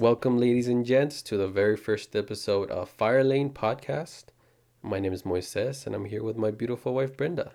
Welcome, 0.00 0.38
ladies 0.38 0.68
and 0.68 0.84
gents, 0.86 1.22
to 1.22 1.36
the 1.36 1.48
very 1.48 1.76
first 1.76 2.14
episode 2.14 2.70
of 2.70 2.88
Fire 2.88 3.24
Lane 3.24 3.50
Podcast. 3.50 4.26
My 4.82 5.00
name 5.00 5.12
is 5.12 5.22
Moises, 5.24 5.86
and 5.86 5.94
I'm 5.94 6.04
here 6.04 6.22
with 6.22 6.36
my 6.36 6.50
beautiful 6.52 6.94
wife, 6.94 7.16
Brenda. 7.16 7.52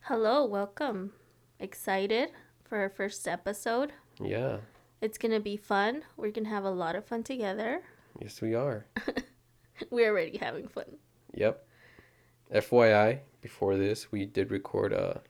Hello, 0.00 0.44
welcome. 0.44 1.12
Excited 1.60 2.30
for 2.64 2.78
our 2.78 2.88
first 2.90 3.28
episode. 3.28 3.92
Yeah, 4.20 4.58
It's 5.00 5.18
gonna 5.18 5.38
be 5.40 5.56
fun. 5.56 6.02
We're 6.16 6.30
gonna 6.32 6.48
have 6.48 6.64
a 6.64 6.70
lot 6.70 6.96
of 6.96 7.04
fun 7.04 7.22
together. 7.22 7.82
yes, 8.20 8.40
we 8.40 8.54
are. 8.54 8.86
We're 9.90 10.10
already 10.10 10.38
having 10.38 10.66
fun. 10.68 10.96
Yep. 11.34 11.64
FYI, 12.54 13.20
before 13.40 13.76
this, 13.76 14.10
we 14.10 14.24
did 14.26 14.50
record 14.50 14.92
a, 14.92 15.20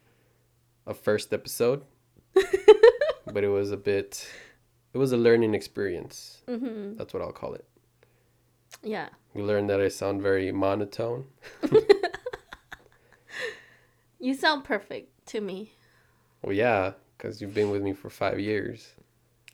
a 0.86 0.94
first 0.94 1.32
episode, 1.32 1.82
but 2.34 3.44
it 3.44 3.48
was 3.48 3.70
a 3.70 3.76
bit, 3.76 4.26
it 4.94 4.98
was 4.98 5.12
a 5.12 5.16
learning 5.16 5.54
experience. 5.54 6.42
hmm 6.48 6.94
That's 6.96 7.12
what 7.12 7.22
I'll 7.22 7.32
call 7.32 7.54
it. 7.54 7.66
Yeah. 8.82 9.08
We 9.34 9.42
learned 9.42 9.68
that 9.70 9.80
I 9.80 9.88
sound 9.88 10.22
very 10.22 10.50
monotone. 10.52 11.26
You 14.20 14.32
sound 14.32 14.64
perfect 14.64 15.26
to 15.26 15.40
me. 15.42 15.72
Well, 16.40 16.54
yeah, 16.54 16.92
because 17.18 17.42
you've 17.42 17.52
been 17.52 17.70
with 17.70 17.82
me 17.82 17.92
for 17.92 18.08
five 18.08 18.40
years. 18.40 18.92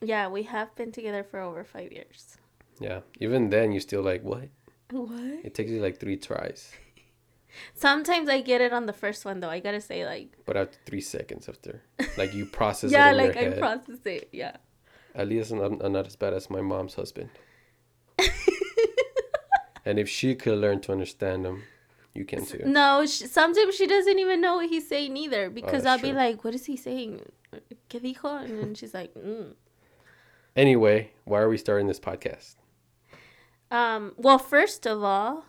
Yeah, 0.00 0.28
we 0.28 0.44
have 0.44 0.72
been 0.76 0.92
together 0.92 1.24
for 1.24 1.40
over 1.40 1.64
five 1.64 1.90
years. 1.90 2.36
Yeah. 2.78 3.00
Even 3.18 3.50
then, 3.50 3.72
you 3.72 3.80
still 3.80 4.02
like, 4.02 4.22
what? 4.22 4.48
What? 4.92 5.40
It 5.44 5.54
takes 5.54 5.70
you 5.72 5.80
like 5.80 5.98
three 5.98 6.16
tries. 6.16 6.70
Sometimes 7.74 8.28
I 8.28 8.42
get 8.42 8.60
it 8.60 8.72
on 8.72 8.86
the 8.86 8.92
first 8.92 9.24
one 9.24 9.40
though. 9.40 9.50
I 9.50 9.58
gotta 9.58 9.80
say 9.80 10.06
like 10.06 10.36
But 10.46 10.56
after 10.56 10.78
three 10.86 11.00
seconds 11.00 11.48
after, 11.48 11.82
like 12.16 12.32
you 12.32 12.46
process 12.60 12.92
Yeah, 12.92 13.08
it 13.08 13.10
in 13.12 13.16
like 13.16 13.36
I 13.36 13.40
head. 13.40 13.58
process 13.58 13.98
it. 14.04 14.28
Yeah. 14.30 14.56
At 15.14 15.28
least 15.28 15.50
I'm, 15.52 15.80
I'm 15.80 15.92
not 15.92 16.06
as 16.06 16.16
bad 16.16 16.34
as 16.34 16.48
my 16.50 16.60
mom's 16.60 16.94
husband. 16.94 17.30
and 19.84 19.98
if 19.98 20.08
she 20.08 20.34
could 20.34 20.58
learn 20.58 20.80
to 20.82 20.92
understand 20.92 21.44
him, 21.46 21.62
you 22.14 22.24
can 22.24 22.44
too. 22.44 22.62
No, 22.66 23.04
sh 23.06 23.24
sometimes 23.30 23.74
she 23.76 23.86
doesn't 23.86 24.18
even 24.18 24.40
know 24.40 24.56
what 24.56 24.68
he's 24.68 24.88
saying 24.88 25.16
either 25.16 25.48
because 25.50 25.86
I'll 25.86 25.94
Oh, 25.94 25.98
that's 25.98 26.02
be 26.02 26.12
like, 26.12 26.44
"What 26.44 26.54
is 26.54 26.66
he 26.66 26.76
saying? 26.76 27.20
¿Qué 27.88 28.00
dijo?" 28.00 28.44
And 28.44 28.58
then 28.58 28.74
she's 28.74 28.94
like, 28.94 29.14
mm. 29.14 29.54
Anyway, 30.56 31.12
why 31.24 31.40
are 31.40 31.48
we 31.48 31.56
starting 31.56 31.86
this 31.86 32.00
podcast? 32.00 32.56
Um, 33.70 34.12
well, 34.16 34.38
first 34.38 34.86
of 34.86 35.02
all, 35.02 35.44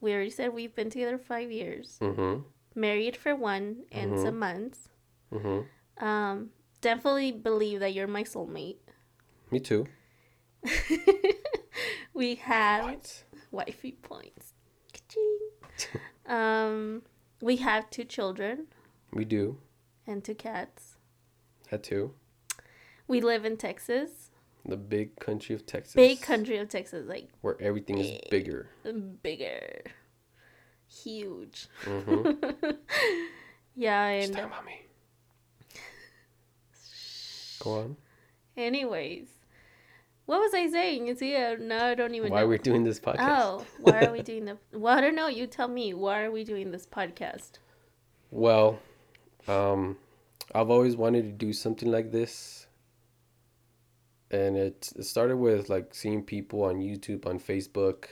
we 0.00 0.12
already 0.12 0.30
said 0.30 0.52
we've 0.52 0.74
been 0.74 0.90
together 0.90 1.16
five 1.18 1.50
years, 1.52 1.98
Mm-hmm. 2.00 2.42
married 2.74 3.16
for 3.16 3.34
one 3.36 3.84
and 3.92 4.12
Mhm. 4.12 4.22
some 4.22 4.38
months. 4.38 4.88
Mm-hmm. 5.32 6.04
Um, 6.04 6.50
definitely 6.90 7.32
believe 7.32 7.80
that 7.80 7.92
you're 7.94 8.06
my 8.06 8.22
soulmate. 8.22 8.76
Me 9.50 9.58
too. 9.58 9.86
we 12.14 12.36
have 12.36 12.82
Points. 12.84 13.24
wifey 13.50 13.92
points. 13.92 14.52
Um, 16.26 17.02
we 17.40 17.56
have 17.58 17.88
two 17.90 18.02
children 18.04 18.66
We 19.12 19.24
do. 19.24 19.58
and 20.06 20.24
two 20.24 20.34
cats. 20.34 20.96
Had 21.70 21.84
two. 21.84 22.14
We 23.06 23.20
live 23.20 23.44
in 23.44 23.56
Texas, 23.56 24.30
The 24.64 24.76
big 24.76 25.20
country 25.20 25.54
of 25.54 25.66
Texas. 25.66 25.94
big 25.94 26.20
country 26.22 26.56
of 26.58 26.68
Texas, 26.68 27.06
like 27.08 27.28
Where 27.42 27.56
everything 27.60 27.98
is 27.98 28.18
bigger. 28.30 28.70
bigger, 29.22 29.82
huge. 30.88 31.68
Mm-hmm. 31.84 32.70
yeah, 33.76 34.06
and 34.08 34.32
Stop, 34.32 34.50
mommy. 34.50 34.85
Go 37.66 37.80
on. 37.80 37.96
Anyways, 38.56 39.26
what 40.26 40.38
was 40.38 40.54
I 40.54 40.68
saying? 40.68 41.08
You 41.08 41.16
see, 41.16 41.34
uh, 41.34 41.56
now 41.58 41.86
I 41.86 41.96
don't 41.96 42.14
even 42.14 42.30
Why 42.30 42.42
know. 42.42 42.46
we're 42.46 42.58
doing 42.58 42.84
this 42.84 43.00
podcast? 43.00 43.16
Oh, 43.20 43.66
why 43.80 44.04
are 44.04 44.12
we 44.12 44.22
doing 44.22 44.44
the? 44.44 44.56
Well, 44.72 44.96
I 44.96 45.00
don't 45.00 45.16
know. 45.16 45.26
You 45.26 45.48
tell 45.48 45.66
me. 45.66 45.92
Why 45.92 46.22
are 46.22 46.30
we 46.30 46.44
doing 46.44 46.70
this 46.70 46.86
podcast? 46.86 47.58
Well, 48.30 48.78
um, 49.48 49.96
I've 50.54 50.70
always 50.70 50.94
wanted 50.96 51.22
to 51.22 51.32
do 51.32 51.52
something 51.52 51.90
like 51.90 52.12
this. 52.12 52.68
And 54.30 54.56
it, 54.56 54.92
it 54.94 55.04
started 55.04 55.36
with 55.36 55.68
like 55.68 55.92
seeing 55.92 56.22
people 56.22 56.62
on 56.62 56.76
YouTube, 56.76 57.26
on 57.26 57.40
Facebook, 57.40 58.04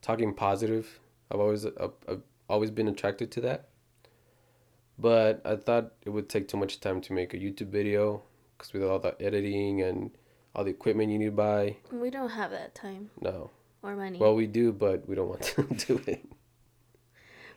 talking 0.00 0.32
positive. 0.32 0.98
I've 1.30 1.40
always 1.40 1.66
uh, 1.66 1.88
I've 2.08 2.22
always 2.48 2.70
been 2.70 2.88
attracted 2.88 3.30
to 3.32 3.42
that. 3.42 3.68
But 4.98 5.42
I 5.44 5.56
thought 5.56 5.92
it 6.06 6.08
would 6.08 6.30
take 6.30 6.48
too 6.48 6.56
much 6.56 6.80
time 6.80 7.02
to 7.02 7.12
make 7.12 7.34
a 7.34 7.36
YouTube 7.36 7.68
video 7.68 8.22
because 8.56 8.72
with 8.72 8.82
all 8.82 8.98
the 8.98 9.14
editing 9.20 9.82
and 9.82 10.10
all 10.54 10.64
the 10.64 10.70
equipment 10.70 11.10
you 11.10 11.18
need 11.18 11.26
to 11.26 11.30
buy, 11.32 11.76
We 11.92 12.10
don't 12.10 12.30
have 12.30 12.50
that 12.50 12.74
time 12.74 13.10
no. 13.20 13.50
or 13.82 13.94
money. 13.96 14.18
Well, 14.18 14.34
we 14.34 14.46
do, 14.46 14.72
but 14.72 15.08
we 15.08 15.14
don't 15.14 15.28
want 15.28 15.42
to 15.42 15.62
do 15.86 16.00
it. 16.06 16.24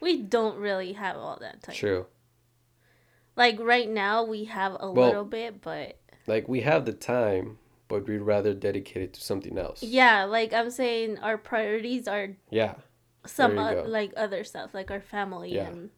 we 0.02 0.18
don't 0.22 0.58
really 0.60 0.94
have 0.94 1.16
all 1.18 1.38
that 1.42 1.64
time. 1.64 1.76
True. 1.76 2.06
Like 3.36 3.60
right 3.60 3.90
now, 3.90 4.24
we 4.24 4.46
have 4.46 4.76
a 4.80 4.92
Well- 4.92 5.08
little 5.08 5.26
bit, 5.26 5.62
but 5.62 5.98
Like 6.28 6.48
we 6.48 6.62
have 6.62 6.86
the 6.86 6.94
time, 6.94 7.58
but 7.88 8.08
we'd 8.08 8.18
rather 8.20 8.54
dedicate 8.54 9.02
it 9.04 9.14
to 9.14 9.22
something 9.22 9.58
else. 9.58 9.82
yeah, 9.82 10.26
like 10.26 10.54
I'm 10.54 10.70
saying, 10.70 11.18
our 11.20 11.38
priorities 11.38 12.08
are 12.08 12.36
Yeah. 12.50 12.76
some 13.26 13.58
o- 13.58 13.84
like 13.84 14.12
other 14.18 14.44
stuff, 14.44 14.74
like 14.74 14.92
our 14.92 15.02
family 15.02 15.56
Yeah. 15.56 15.70
and 15.70 15.90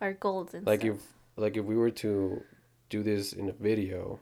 our 0.00 0.12
goals 0.14 0.52
and 0.54 0.64
stuff. 0.64 0.66
Like 0.72 0.80
stuff. 0.80 0.96
if 0.96 1.02
like 1.36 1.56
if 1.56 1.64
we 1.64 1.76
were 1.76 1.90
to 1.90 2.42
do 2.90 3.02
this 3.02 3.32
in 3.32 3.48
a 3.48 3.52
video, 3.52 4.18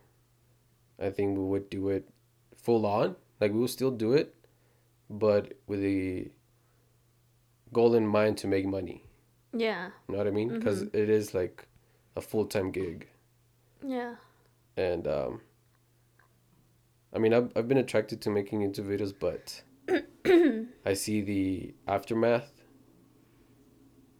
I 1.00 1.10
think 1.10 1.38
we 1.38 1.44
would 1.44 1.70
do 1.70 1.88
it 1.91 2.09
full 2.56 2.84
on. 2.86 3.16
Like 3.41 3.53
we 3.53 3.60
will 3.60 3.69
still 3.69 3.91
do 3.92 4.12
it, 4.14 4.34
but 5.09 5.53
with 5.66 5.81
the 5.81 6.31
goal 7.72 7.94
in 7.94 8.06
mind 8.06 8.38
to 8.38 8.47
make 8.48 8.66
money. 8.66 9.04
yeah, 9.53 9.91
You 10.09 10.12
know 10.12 10.19
what 10.19 10.26
I 10.26 10.31
mean? 10.31 10.48
Because 10.48 10.82
Mm-hmm. 10.82 10.97
it 10.97 11.09
is 11.09 11.34
like 11.34 11.66
a 12.16 12.20
full 12.20 12.47
time 12.47 12.70
gig, 12.72 13.09
yeah, 13.86 14.16
and 14.76 15.06
um, 15.06 15.41
I 17.15 17.19
mean 17.19 17.32
I've 17.32 17.53
I've 17.54 17.69
been 17.69 17.78
attracted 17.78 18.20
to 18.22 18.30
making 18.30 18.60
YouTube 18.60 18.88
videos, 18.88 19.15
but 19.19 19.62
I 20.84 20.94
see 20.94 21.20
the 21.20 21.75
aftermath 21.86 22.53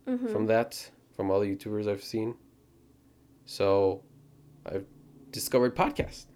hmm 0.06 0.27
from 0.33 0.47
that 0.47 0.91
from 1.16 1.31
all 1.31 1.41
the 1.41 1.55
YouTubers 1.56 1.89
I've 1.89 2.05
seen. 2.05 2.37
So 3.47 4.03
I've 4.65 4.87
discovered 5.33 5.75
podcast. 5.75 6.27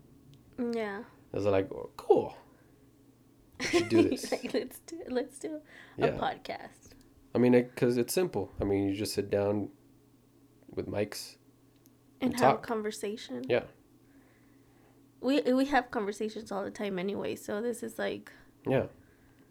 Yeah. 0.73 1.03
I 1.33 1.37
was 1.37 1.45
like, 1.47 1.69
oh, 1.73 1.91
cool. 1.97 2.37
We 3.61 3.67
should 3.67 3.89
do 3.89 4.03
this. 4.09 4.31
like, 4.31 4.53
let's 4.55 4.79
do 4.81 5.01
let's 5.09 5.39
do 5.39 5.61
a 5.99 6.07
yeah. 6.07 6.11
podcast. 6.19 6.91
I 7.35 7.39
mean, 7.39 7.53
because 7.53 7.97
it's 7.97 8.13
simple. 8.13 8.51
I 8.61 8.65
mean, 8.65 8.89
you 8.89 8.95
just 8.95 9.15
sit 9.15 9.31
down 9.31 9.69
with 10.75 10.87
mics. 10.87 11.37
and 12.21 12.33
And 12.33 12.41
have 12.41 12.57
talk. 12.57 12.65
a 12.65 12.67
conversation. 12.67 13.45
Yeah. 13.49 13.65
We 15.21 15.41
we 15.41 15.65
have 15.67 15.91
conversations 15.91 16.51
all 16.53 16.65
the 16.65 16.71
time 16.71 16.99
anyway, 16.99 17.37
so 17.37 17.61
this 17.63 17.83
is 17.83 17.99
like 17.99 18.31
Yeah. 18.67 18.87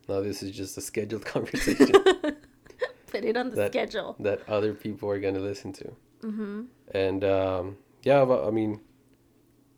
No, 0.09 0.22
this 0.22 0.43
is 0.43 0.51
just 0.51 0.78
a 0.78 0.81
scheduled 0.81 1.25
conversation 1.35 1.91
put 3.11 3.23
it 3.25 3.35
on 3.38 3.49
the 3.49 3.55
That- 3.55 3.72
schedule. 3.72 4.16
that 4.19 4.47
other 4.49 4.73
people 4.73 5.09
are 5.09 5.19
going 5.19 5.33
to 5.35 5.39
listen 5.41 5.72
to. 5.73 5.85
Mm-hmm. 6.23 6.61
And 6.93 7.23
um, 7.23 7.78
yeah, 8.03 8.23
but, 8.25 8.47
I 8.47 8.51
mean, 8.51 8.79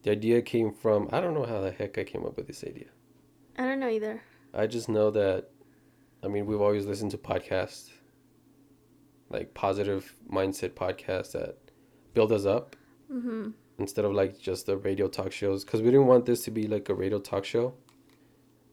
the 0.03 0.11
idea 0.11 0.41
came 0.41 0.71
from, 0.73 1.09
I 1.11 1.19
don't 1.21 1.33
know 1.33 1.45
how 1.45 1.61
the 1.61 1.71
heck 1.71 1.97
I 1.97 2.03
came 2.03 2.25
up 2.25 2.37
with 2.37 2.47
this 2.47 2.63
idea. 2.63 2.87
I 3.57 3.63
don't 3.65 3.79
know 3.79 3.89
either. 3.89 4.21
I 4.53 4.67
just 4.67 4.87
know 4.89 5.09
that, 5.11 5.49
I 6.23 6.27
mean, 6.27 6.45
we've 6.45 6.61
always 6.61 6.85
listened 6.85 7.11
to 7.11 7.17
podcasts, 7.17 7.89
like 9.29 9.53
positive 9.53 10.15
mindset 10.31 10.71
podcasts 10.71 11.31
that 11.33 11.57
build 12.13 12.31
us 12.31 12.45
up 12.45 12.75
Mm-hmm. 13.11 13.49
instead 13.77 14.05
of 14.05 14.13
like 14.13 14.39
just 14.39 14.65
the 14.65 14.75
radio 14.77 15.07
talk 15.07 15.31
shows. 15.31 15.63
Because 15.63 15.81
we 15.81 15.91
didn't 15.91 16.07
want 16.07 16.25
this 16.25 16.43
to 16.45 16.51
be 16.51 16.67
like 16.67 16.89
a 16.89 16.95
radio 16.95 17.19
talk 17.19 17.45
show. 17.45 17.75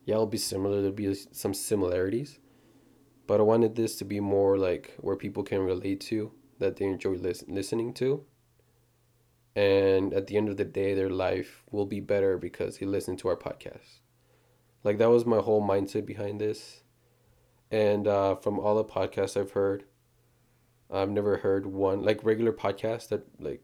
Yeah, 0.07 0.15
it'll 0.15 0.27
be 0.27 0.39
similar. 0.39 0.77
There'll 0.77 0.93
be 0.93 1.13
some 1.15 1.53
similarities. 1.53 2.39
But 3.27 3.41
I 3.41 3.43
wanted 3.43 3.77
this 3.77 3.97
to 3.97 4.04
be 4.04 4.19
more 4.19 4.57
like 4.57 4.95
where 4.99 5.16
people 5.16 5.43
can 5.43 5.60
relate 5.60 6.01
to, 6.03 6.33
that 6.59 6.77
they 6.77 6.87
enjoy 6.87 7.10
lis- 7.16 7.45
listening 7.49 7.93
to. 7.95 8.25
And 9.57 10.15
at 10.15 10.27
the 10.27 10.37
end 10.37 10.49
of 10.49 10.57
the 10.57 10.65
day, 10.65 10.95
their 10.95 11.11
life 11.11 11.63
will 11.71 11.87
be 11.87 12.01
better 12.01 12.39
because 12.39 12.79
they 12.79 12.87
listened 12.87 13.19
to 13.21 13.29
our 13.29 13.37
podcast. 13.37 14.01
Like 14.85 14.99
that 14.99 15.11
was 15.11 15.27
my 15.27 15.39
whole 15.39 15.63
mindset 15.63 16.07
behind 16.07 16.41
this. 16.41 16.83
And 17.71 18.07
uh, 18.07 18.37
from 18.37 18.59
all 18.59 18.77
the 18.77 18.85
podcasts 18.85 19.39
I've 19.39 19.53
heard, 19.53 19.85
I've 20.91 21.11
never 21.11 21.39
heard 21.39 21.67
one 21.67 22.03
like 22.03 22.25
regular 22.25 22.53
podcasts 22.53 23.09
that 23.09 23.27
like 23.41 23.63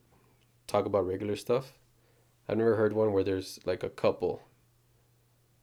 talk 0.67 0.87
about 0.87 1.06
regular 1.06 1.37
stuff. 1.37 1.79
I've 2.49 2.59
never 2.59 2.77
heard 2.77 2.93
one 2.93 3.12
where 3.12 3.25
there's 3.25 3.59
like 3.65 3.83
a 3.83 3.88
couple 3.88 4.43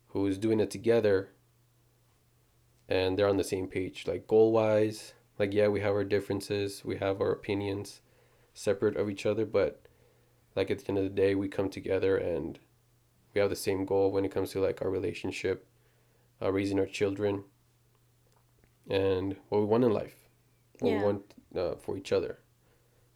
who's 0.08 0.38
doing 0.38 0.60
it 0.60 0.70
together 0.70 1.30
and 2.90 3.18
they're 3.18 3.30
on 3.30 3.38
the 3.38 3.44
same 3.44 3.68
page, 3.68 4.06
like 4.08 4.28
goal 4.28 4.52
wise. 4.52 5.14
Like, 5.40 5.54
yeah, 5.54 5.68
we 5.68 5.82
have 5.82 5.94
our 5.94 6.04
differences, 6.04 6.84
we 6.86 6.98
have 6.98 7.20
our 7.22 7.32
opinions 7.32 8.02
separate 8.54 8.96
of 8.98 9.10
each 9.10 9.26
other, 9.26 9.46
but 9.46 9.88
like 10.56 10.72
at 10.72 10.80
the 10.80 10.90
end 10.90 10.98
of 10.98 11.04
the 11.04 11.10
day, 11.10 11.36
we 11.36 11.48
come 11.48 11.70
together 11.70 12.18
and 12.18 12.60
we 13.34 13.42
have 13.42 13.50
the 13.50 13.56
same 13.56 13.86
goal 13.86 14.12
when 14.12 14.26
it 14.26 14.32
comes 14.32 14.52
to 14.52 14.62
like 14.62 14.82
our 14.82 14.90
relationship, 14.90 15.68
uh, 16.42 16.52
raising 16.52 16.80
our 16.80 16.86
children, 16.88 17.46
and 18.90 19.36
what 19.50 19.60
we 19.60 19.66
want 19.66 19.84
in 19.84 19.92
life, 19.92 20.16
what 20.80 20.90
Yeah. 20.92 20.98
we 21.00 21.04
want 21.04 21.34
uh, 21.56 21.76
for 21.76 21.98
each 21.98 22.12
other 22.12 22.40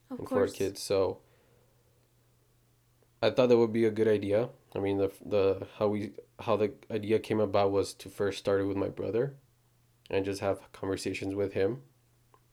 Of 0.09 0.19
and 0.19 0.29
for 0.29 0.41
our 0.41 0.47
kids. 0.47 0.81
So 0.81 1.19
I 3.21 3.29
thought 3.29 3.49
that 3.49 3.57
would 3.57 3.73
be 3.73 3.85
a 3.85 3.91
good 3.91 4.07
idea. 4.07 4.49
I 4.75 4.79
mean, 4.79 4.97
the 4.97 5.11
the 5.25 5.67
how 5.77 5.87
we 5.89 6.13
how 6.39 6.55
the 6.57 6.73
idea 6.91 7.19
came 7.19 7.39
about 7.39 7.71
was 7.71 7.93
to 7.95 8.09
first 8.09 8.39
start 8.39 8.61
it 8.61 8.65
with 8.65 8.77
my 8.77 8.89
brother, 8.89 9.35
and 10.09 10.25
just 10.25 10.41
have 10.41 10.71
conversations 10.73 11.35
with 11.35 11.53
him, 11.53 11.83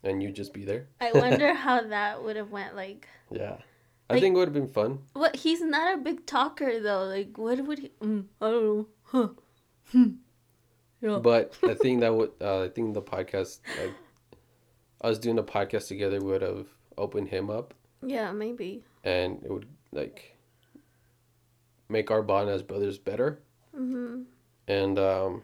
and 0.02 0.22
you 0.22 0.32
just 0.32 0.52
be 0.54 0.64
there. 0.64 0.88
I 1.00 1.12
wonder 1.12 1.54
how 1.66 1.82
that 1.82 2.22
would 2.25 2.36
have 2.36 2.50
went. 2.50 2.76
Like, 2.76 3.08
Yeah, 3.31 3.58
I 4.11 4.21
think 4.21 4.35
it 4.35 4.39
would 4.39 4.49
have 4.49 4.55
been 4.55 4.69
fun. 4.69 4.99
what? 5.15 5.35
He's 5.37 5.61
not 5.62 5.95
a 5.95 5.99
big 5.99 6.27
talker 6.27 6.79
though. 6.81 7.05
Like, 7.05 7.37
what 7.39 7.65
would 7.65 7.79
he? 7.79 7.91
Mm, 8.03 8.27
I 8.41 8.51
don't 8.51 8.65
know. 8.65 8.87
Huh. 9.05 9.29
Hmm. 9.93 10.09
Yeah. 11.01 11.19
But 11.19 11.55
I 11.62 11.75
think 11.83 12.01
that 12.01 12.15
would 12.15 12.33
uh, 12.41 12.62
I 12.65 12.69
think 12.69 12.95
the 12.95 13.03
podcast 13.03 13.61
like 13.81 13.95
us 15.03 15.19
doing 15.19 15.37
the 15.37 15.45
podcast 15.45 15.89
together 15.89 16.21
would 16.21 16.43
have 16.43 16.67
opened 16.97 17.29
him 17.29 17.51
up, 17.51 17.75
yeah, 18.03 18.33
maybe. 18.33 18.85
and 19.05 19.43
it 19.45 19.51
would 19.51 19.67
like 19.93 20.37
make 21.89 22.11
our 22.11 22.23
bond 22.23 22.49
as 22.49 22.62
brothers 22.62 22.99
better. 22.99 23.41
hmm 23.75 24.23
And 24.69 24.99
um, 24.99 25.43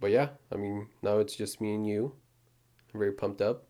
but 0.00 0.10
yeah, 0.10 0.28
I 0.52 0.56
mean 0.56 0.88
now 1.02 1.18
it's 1.18 1.36
just 1.36 1.60
me 1.60 1.74
and 1.74 1.86
you. 1.86 2.12
I'm 2.94 3.00
very 3.00 3.12
pumped 3.12 3.40
up. 3.42 3.64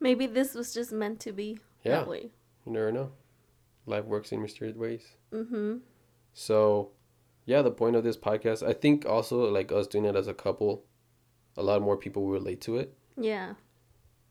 Maybe 0.00 0.26
this 0.26 0.54
was 0.54 0.72
just 0.74 0.92
meant 0.92 1.20
to 1.20 1.32
be 1.32 1.58
Yeah, 1.84 1.98
that 2.00 2.08
way. 2.08 2.30
You 2.70 2.78
never 2.78 2.92
know. 2.92 3.10
Life 3.86 4.04
works 4.04 4.30
in 4.32 4.40
mysterious 4.40 4.76
ways. 4.76 5.02
Mm-hmm. 5.32 5.78
So, 6.32 6.90
yeah, 7.44 7.62
the 7.62 7.70
point 7.70 7.96
of 7.96 8.04
this 8.04 8.16
podcast, 8.16 8.66
I 8.66 8.72
think 8.72 9.04
also 9.06 9.50
like 9.50 9.72
us 9.72 9.86
doing 9.86 10.04
it 10.04 10.14
as 10.16 10.28
a 10.28 10.34
couple, 10.34 10.84
a 11.56 11.62
lot 11.62 11.82
more 11.82 11.96
people 11.96 12.22
will 12.24 12.32
relate 12.32 12.60
to 12.62 12.76
it. 12.76 12.94
Yeah. 13.16 13.54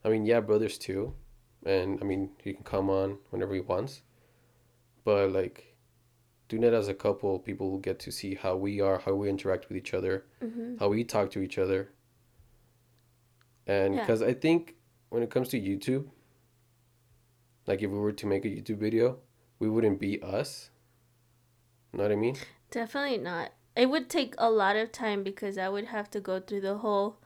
I 0.05 0.09
mean, 0.09 0.25
yeah, 0.25 0.39
brothers 0.39 0.77
too. 0.77 1.13
And 1.65 1.99
I 2.01 2.05
mean, 2.05 2.29
he 2.41 2.53
can 2.53 2.63
come 2.63 2.89
on 2.89 3.17
whenever 3.31 3.53
he 3.53 3.59
wants. 3.59 4.01
But 5.03 5.31
like 5.31 5.75
doing 6.47 6.63
it 6.63 6.73
as 6.73 6.87
a 6.87 6.93
couple, 6.93 7.37
people 7.39 7.69
will 7.69 7.79
get 7.79 7.99
to 7.99 8.11
see 8.11 8.35
how 8.35 8.55
we 8.55 8.79
are, 8.79 8.99
how 8.99 9.13
we 9.13 9.29
interact 9.29 9.67
with 9.67 9.77
each 9.77 9.93
other, 9.93 10.25
Mm-hmm. 10.41 10.77
how 10.79 10.87
we 10.87 11.03
talk 11.03 11.31
to 11.31 11.41
each 11.41 11.57
other. 11.57 11.91
And 13.67 13.95
Yeah. 13.95 14.01
because 14.01 14.21
I 14.21 14.33
think 14.33 14.75
when 15.09 15.21
it 15.23 15.29
comes 15.29 15.49
to 15.49 15.59
YouTube, 15.59 16.07
like 17.69 17.83
if 17.83 17.91
we 17.91 17.99
were 17.99 18.11
to 18.11 18.25
make 18.25 18.45
a 18.45 18.47
YouTube 18.49 18.79
video, 18.79 19.19
we 19.59 19.69
wouldn't 19.69 19.99
be 19.99 20.19
us. 20.23 20.71
You 21.93 21.99
know 21.99 22.03
what 22.05 22.11
I 22.11 22.15
mean? 22.15 22.35
Definitely 22.71 23.19
not. 23.19 23.51
It 23.75 23.91
would 23.91 24.09
take 24.09 24.33
a 24.39 24.49
lot 24.49 24.75
of 24.75 24.91
time 24.91 25.23
because 25.23 25.55
I 25.59 25.69
would 25.69 25.85
have 25.85 26.09
to 26.11 26.19
go 26.19 26.39
through 26.39 26.61
the 26.61 26.79
whole 26.79 27.19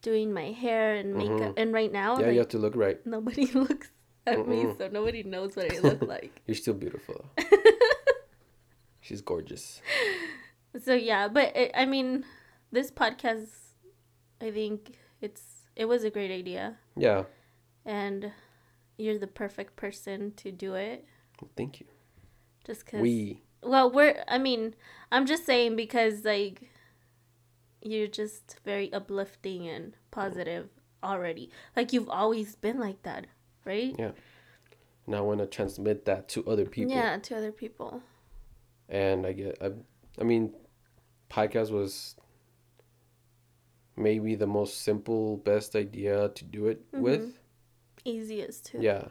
doing 0.00 0.32
my 0.32 0.50
hair 0.50 0.94
and 0.94 1.14
mm-hmm. 1.14 1.36
makeup. 1.36 1.54
And 1.58 1.74
right 1.74 1.92
now, 1.92 2.18
Yeah, 2.18 2.26
like, 2.26 2.32
you 2.32 2.38
have 2.38 2.48
to 2.48 2.58
look 2.58 2.74
right. 2.74 3.04
nobody 3.06 3.46
looks 3.52 3.90
at 4.26 4.48
me, 4.48 4.64
Mm-mm. 4.64 4.78
so 4.78 4.88
nobody 4.88 5.22
knows 5.24 5.56
what 5.56 5.70
I 5.70 5.78
look 5.80 6.00
like. 6.14 6.40
You're 6.46 6.54
still 6.54 6.74
beautiful. 6.74 7.26
She's 9.02 9.20
gorgeous. 9.20 9.82
so 10.82 10.94
yeah, 10.94 11.28
but 11.28 11.54
it, 11.54 11.70
I 11.74 11.84
mean, 11.84 12.24
this 12.70 12.90
podcast, 12.90 13.50
I 14.40 14.50
think 14.50 14.96
it's 15.20 15.42
it 15.76 15.84
was 15.84 16.02
a 16.02 16.10
great 16.10 16.30
idea, 16.30 16.78
Yeah. 16.96 17.24
and 17.84 18.32
you're 18.96 19.18
the 19.18 19.26
perfect 19.26 19.76
person 19.76 20.32
to 20.36 20.50
do 20.52 20.74
it. 20.74 21.04
Thank 21.56 21.80
you. 21.80 21.86
Just 22.64 22.84
because 22.84 23.00
We. 23.00 23.42
Well, 23.62 23.90
we're. 23.90 24.22
I 24.28 24.38
mean, 24.38 24.74
I'm 25.10 25.26
just 25.26 25.46
saying 25.46 25.76
because 25.76 26.24
like, 26.24 26.70
you're 27.80 28.06
just 28.06 28.56
very 28.64 28.92
uplifting 28.92 29.68
and 29.68 29.94
positive 30.10 30.68
already. 31.02 31.50
Like 31.76 31.92
you've 31.92 32.08
always 32.08 32.54
been 32.56 32.78
like 32.78 33.02
that, 33.02 33.26
right? 33.64 33.94
Yeah. 33.98 34.12
And 35.06 35.16
I 35.16 35.20
want 35.20 35.40
to 35.40 35.46
transmit 35.46 36.04
that 36.04 36.28
to 36.30 36.46
other 36.46 36.64
people. 36.64 36.94
Yeah, 36.94 37.18
to 37.18 37.36
other 37.36 37.52
people. 37.52 38.02
And 38.88 39.26
I 39.26 39.32
get, 39.32 39.58
I, 39.60 39.72
I 40.20 40.24
mean, 40.24 40.52
podcast 41.30 41.70
was 41.70 42.14
maybe 43.96 44.34
the 44.34 44.46
most 44.46 44.82
simple, 44.82 45.38
best 45.38 45.74
idea 45.74 46.28
to 46.28 46.44
do 46.44 46.66
it 46.66 46.90
mm-hmm. 46.92 47.02
with. 47.02 47.34
Easiest 48.04 48.66
too. 48.66 48.78
Yeah. 48.80 49.08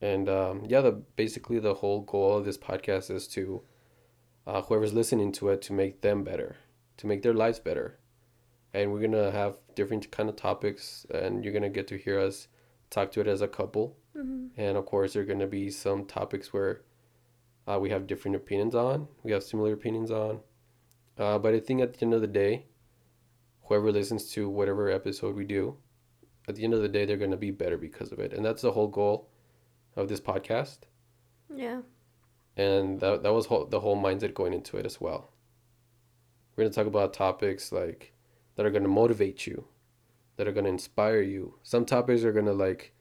And 0.00 0.28
um, 0.28 0.64
yeah, 0.66 0.80
the 0.80 0.92
basically 1.16 1.58
the 1.60 1.74
whole 1.74 2.00
goal 2.00 2.38
of 2.38 2.44
this 2.44 2.58
podcast 2.58 3.10
is 3.10 3.28
to 3.28 3.62
uh, 4.46 4.62
whoever's 4.62 4.92
listening 4.92 5.30
to 5.32 5.50
it 5.50 5.62
to 5.62 5.72
make 5.72 6.00
them 6.00 6.24
better, 6.24 6.56
to 6.96 7.06
make 7.06 7.22
their 7.22 7.34
lives 7.34 7.60
better, 7.60 7.98
and 8.74 8.92
we're 8.92 9.00
gonna 9.00 9.30
have 9.30 9.54
different 9.76 10.10
kind 10.10 10.28
of 10.28 10.34
topics, 10.34 11.06
and 11.14 11.44
you're 11.44 11.52
gonna 11.52 11.68
get 11.68 11.86
to 11.88 11.96
hear 11.96 12.18
us 12.18 12.48
talk 12.90 13.12
to 13.12 13.20
it 13.20 13.28
as 13.28 13.42
a 13.42 13.48
couple, 13.48 13.96
hmm 14.16 14.48
and 14.56 14.76
of 14.76 14.84
course 14.84 15.12
there 15.12 15.22
are 15.22 15.26
gonna 15.26 15.46
be 15.46 15.70
some 15.70 16.04
topics 16.04 16.52
where 16.52 16.82
uh, 17.68 17.78
we 17.80 17.88
have 17.88 18.08
different 18.08 18.36
opinions 18.36 18.74
on, 18.74 19.06
we 19.22 19.30
have 19.30 19.42
similar 19.44 19.72
opinions 19.72 20.10
on, 20.10 20.40
uh, 21.18 21.38
but 21.38 21.54
I 21.54 21.60
think 21.60 21.80
at 21.80 21.94
the 21.94 22.02
end 22.02 22.12
of 22.12 22.20
the 22.20 22.26
day, 22.26 22.66
whoever 23.62 23.92
listens 23.92 24.30
to 24.32 24.48
whatever 24.48 24.90
episode 24.90 25.36
we 25.36 25.44
do, 25.44 25.76
at 26.48 26.54
the 26.56 26.64
end 26.64 26.74
of 26.74 26.82
the 26.82 26.88
day 26.88 27.04
they're 27.04 27.16
gonna 27.16 27.36
be 27.36 27.50
better 27.50 27.76
because 27.76 28.12
of 28.12 28.18
it, 28.18 28.32
and 28.32 28.44
that's 28.44 28.62
the 28.62 28.72
whole 28.72 28.88
goal 28.88 29.28
of 29.96 30.08
this 30.08 30.20
podcast 30.20 30.78
Yeah. 31.54 31.82
and 32.56 32.98
that, 33.00 33.22
that 33.22 33.32
was 33.32 33.46
whole, 33.46 33.66
the 33.66 33.80
whole 33.80 33.96
mindset 33.96 34.34
going 34.34 34.52
into 34.54 34.76
it 34.78 34.86
as 34.86 35.00
well 35.00 35.30
we're 36.56 36.64
going 36.64 36.70
to 36.70 36.74
talk 36.76 36.86
about 36.86 37.14
topics 37.14 37.72
like 37.72 38.12
that 38.56 38.66
are 38.66 38.70
going 38.70 38.82
to 38.82 38.88
motivate 38.88 39.46
you 39.46 39.64
that 40.36 40.46
are 40.48 40.52
going 40.52 40.64
to 40.64 40.70
inspire 40.70 41.20
you 41.22 41.54
some 41.62 41.84
topics 41.86 42.24
are 42.24 42.32
going 42.32 42.44
to 42.46 42.52
like 42.52 42.92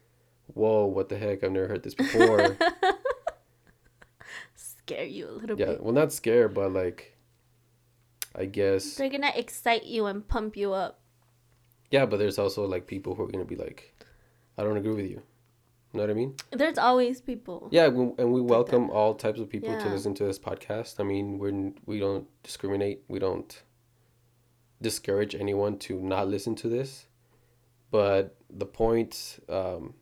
whoa 0.47 0.85
what 0.85 1.09
the 1.09 1.17
heck 1.17 1.43
i've 1.43 1.51
never 1.51 1.67
heard 1.67 1.83
this 1.83 1.93
before 1.95 2.57
Scare 4.55 5.03
you 5.05 5.27
a 5.27 5.31
little 5.31 5.59
yeah 5.59 5.65
bit. 5.67 5.75
Yeah, 5.77 5.81
well 5.81 5.93
not 5.93 6.11
scare 6.11 6.47
but 6.49 6.71
like 6.73 7.17
i 8.35 8.45
guess 8.45 8.95
They're 8.95 9.09
gonna 9.09 9.31
excite 9.35 9.83
you 9.85 10.05
and 10.05 10.27
pump 10.27 10.55
you 10.57 10.73
up. 10.73 11.00
Yeah 11.91 12.05
but 12.05 12.17
there's 12.17 12.39
also 12.39 12.65
like 12.65 12.87
people 12.87 13.13
who 13.15 13.23
are 13.23 13.27
going 13.27 13.45
to 13.45 13.55
be 13.55 13.55
like 13.55 13.93
i 14.57 14.63
don't 14.63 14.77
agree 14.77 14.93
with 14.93 15.05
you 15.05 15.21
you 15.93 15.97
know 15.97 16.03
what 16.03 16.09
i 16.09 16.13
mean 16.13 16.33
There's 16.51 16.77
always 16.77 17.19
people. 17.19 17.67
Yeah, 17.69 17.89
we, 17.89 18.13
and 18.17 18.31
we 18.31 18.41
welcome 18.41 18.89
all 18.89 19.13
types 19.13 19.41
of 19.41 19.49
people 19.49 19.77
to 19.77 19.89
listen 19.89 20.13
to 20.15 20.23
this 20.23 20.39
podcast. 20.39 21.01
I 21.01 21.03
mean, 21.03 21.37
we're 21.37 21.73
we 21.85 21.99
don't 21.99 22.27
discriminate. 22.43 23.03
We 23.09 23.19
don't 23.19 23.61
discourage 24.81 25.35
anyone 25.35 25.77
to 25.79 25.99
not 25.99 26.29
listen 26.29 26.55
to 26.55 26.69
this. 26.69 27.07
But 27.91 28.37
the 28.49 28.65
point, 28.65 29.39
um, 29.49 29.95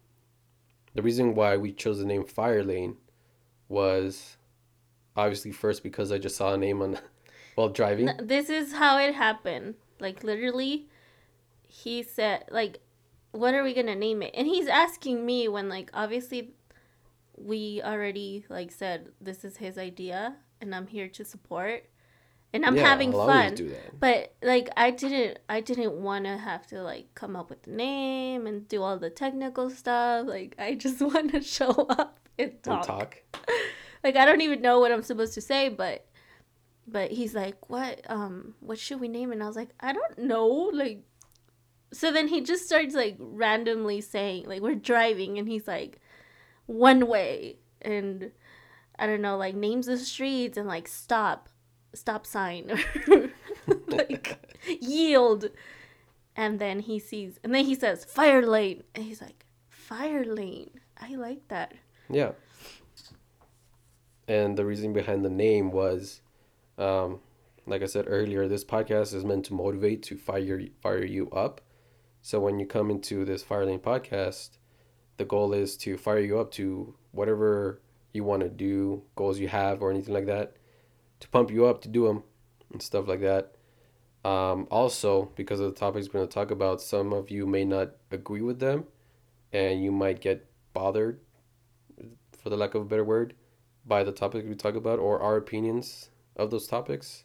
the 0.93 1.01
reason 1.01 1.33
why 1.33 1.57
we 1.57 1.71
chose 1.71 1.97
the 1.97 2.05
name 2.05 2.23
Fire 2.23 2.63
Lane 2.63 2.97
was 3.67 4.37
obviously 5.15 5.51
first 5.51 5.81
because 5.81 6.11
I 6.11 6.19
just 6.19 6.35
saw 6.35 6.53
a 6.53 6.57
name 6.57 6.83
on 6.83 6.99
while 7.55 7.69
driving. 7.69 8.11
This 8.21 8.49
is 8.49 8.73
how 8.73 8.99
it 8.99 9.15
happened. 9.15 9.73
Like 9.99 10.23
literally, 10.23 10.87
he 11.69 12.03
said 12.03 12.45
like, 12.51 12.79
"What 13.31 13.53
are 13.53 13.63
we 13.63 13.73
gonna 13.73 13.95
name 13.95 14.21
it?" 14.23 14.31
And 14.35 14.47
he's 14.47 14.67
asking 14.67 15.25
me 15.25 15.47
when 15.47 15.69
like 15.69 15.89
obviously, 15.93 16.53
we 17.37 17.81
already 17.83 18.45
like 18.49 18.71
said 18.71 19.09
this 19.21 19.45
is 19.45 19.57
his 19.57 19.77
idea 19.77 20.35
and 20.61 20.75
I'm 20.75 20.87
here 20.87 21.07
to 21.09 21.23
support, 21.23 21.85
and 22.53 22.65
I'm 22.65 22.75
Yeah, 22.75 22.85
having 22.85 23.13
I'll 23.13 23.25
fun. 23.27 23.55
But 23.99 24.33
like 24.41 24.69
I 24.77 24.91
didn't 24.91 25.39
I 25.47 25.61
didn't 25.61 25.93
want 25.93 26.25
to 26.25 26.37
have 26.37 26.67
to 26.67 26.81
like 26.83 27.13
come 27.15 27.35
up 27.35 27.49
with 27.49 27.63
the 27.63 27.71
name 27.71 28.47
and 28.47 28.67
do 28.67 28.81
all 28.83 28.97
the 28.97 29.09
technical 29.11 29.69
stuff. 29.69 30.27
Like 30.27 30.55
I 30.59 30.75
just 30.75 31.01
want 31.11 31.31
to 31.31 31.41
show 31.41 31.71
up 31.89 32.19
and 32.37 32.51
And 32.51 32.63
talk. 32.63 32.87
talk. 32.87 33.21
Like 34.03 34.15
I 34.15 34.25
don't 34.25 34.41
even 34.41 34.61
know 34.61 34.79
what 34.79 34.93
I'm 34.93 35.03
supposed 35.03 35.33
to 35.35 35.41
say, 35.41 35.69
but 35.69 36.05
but 36.87 37.11
he's 37.11 37.35
like, 37.35 37.69
"What 37.69 38.01
um 38.09 38.55
what 38.61 38.79
should 38.79 38.99
we 39.01 39.09
name?" 39.09 39.31
it? 39.31 39.35
And 39.35 39.43
I 39.43 39.47
was 39.47 39.55
like, 39.57 39.69
"I 39.79 39.93
don't 39.93 40.17
know." 40.19 40.47
Like 40.73 41.03
so 41.91 42.11
then 42.11 42.27
he 42.27 42.41
just 42.41 42.65
starts 42.65 42.93
like 42.93 43.15
randomly 43.19 44.01
saying 44.01 44.45
like 44.47 44.61
we're 44.61 44.75
driving 44.75 45.37
and 45.37 45.47
he's 45.47 45.67
like 45.67 45.99
one 46.65 47.07
way. 47.07 47.57
And 47.81 48.31
I 48.97 49.07
don't 49.07 49.21
know 49.21 49.37
like 49.37 49.55
names 49.55 49.87
of 49.87 49.99
streets 49.99 50.57
and 50.57 50.67
like 50.67 50.87
stop 50.87 51.49
stop 51.93 52.25
sign. 52.25 52.71
Or 53.07 53.29
like 53.87 54.55
yield. 54.81 55.49
And 56.35 56.59
then 56.59 56.79
he 56.79 56.99
sees 56.99 57.39
and 57.43 57.53
then 57.53 57.65
he 57.65 57.75
says 57.75 58.05
fire 58.05 58.45
lane. 58.45 58.83
And 58.93 59.03
he's 59.03 59.21
like 59.21 59.45
fire 59.67 60.23
lane? 60.23 60.71
I 61.01 61.15
like 61.15 61.47
that. 61.47 61.73
Yeah. 62.09 62.31
And 64.27 64.55
the 64.55 64.65
reason 64.65 64.93
behind 64.93 65.25
the 65.25 65.29
name 65.29 65.71
was, 65.71 66.21
um, 66.77 67.19
like 67.65 67.81
I 67.81 67.87
said 67.87 68.05
earlier, 68.07 68.47
this 68.47 68.63
podcast 68.63 69.15
is 69.15 69.25
meant 69.25 69.45
to 69.45 69.55
motivate, 69.55 70.03
to 70.03 70.17
fire 70.17 70.61
fire 70.81 71.03
you 71.03 71.31
up. 71.31 71.61
So 72.21 72.39
when 72.39 72.59
you 72.59 72.65
come 72.65 72.91
into 72.91 73.25
this 73.25 73.43
Fire 73.43 73.65
Lane 73.65 73.79
podcast, 73.79 74.57
the 75.17 75.25
goal 75.25 75.53
is 75.53 75.77
to 75.77 75.97
fire 75.97 76.19
you 76.19 76.39
up 76.39 76.51
to 76.51 76.95
whatever 77.11 77.81
you 78.13 78.23
want 78.23 78.41
to 78.41 78.49
do, 78.49 79.03
goals 79.15 79.39
you 79.39 79.47
have, 79.47 79.81
or 79.81 79.91
anything 79.91 80.13
like 80.13 80.25
that, 80.25 80.55
to 81.19 81.27
pump 81.29 81.51
you 81.51 81.65
up 81.65 81.81
to 81.81 81.89
do 81.89 82.07
them 82.07 82.23
and 82.71 82.81
stuff 82.81 83.07
like 83.07 83.21
that. 83.21 83.55
Um, 84.25 84.67
also, 84.69 85.31
because 85.35 85.59
of 85.59 85.73
the 85.73 85.79
topics 85.79 86.07
we're 86.07 86.19
going 86.19 86.27
to 86.27 86.33
talk 86.33 86.51
about, 86.51 86.81
some 86.81 87.13
of 87.13 87.31
you 87.31 87.45
may 87.45 87.65
not 87.65 87.91
agree 88.11 88.41
with 88.41 88.59
them 88.59 88.85
and 89.53 89.83
you 89.83 89.91
might 89.91 90.21
get 90.21 90.45
bothered, 90.73 91.19
for 92.37 92.49
the 92.49 92.57
lack 92.57 92.75
of 92.75 92.81
a 92.81 92.85
better 92.85 93.03
word, 93.03 93.33
by 93.85 94.03
the 94.03 94.11
topic 94.11 94.45
we 94.47 94.55
talk 94.55 94.75
about 94.75 94.99
or 94.99 95.21
our 95.21 95.37
opinions 95.37 96.09
of 96.35 96.51
those 96.51 96.67
topics. 96.67 97.23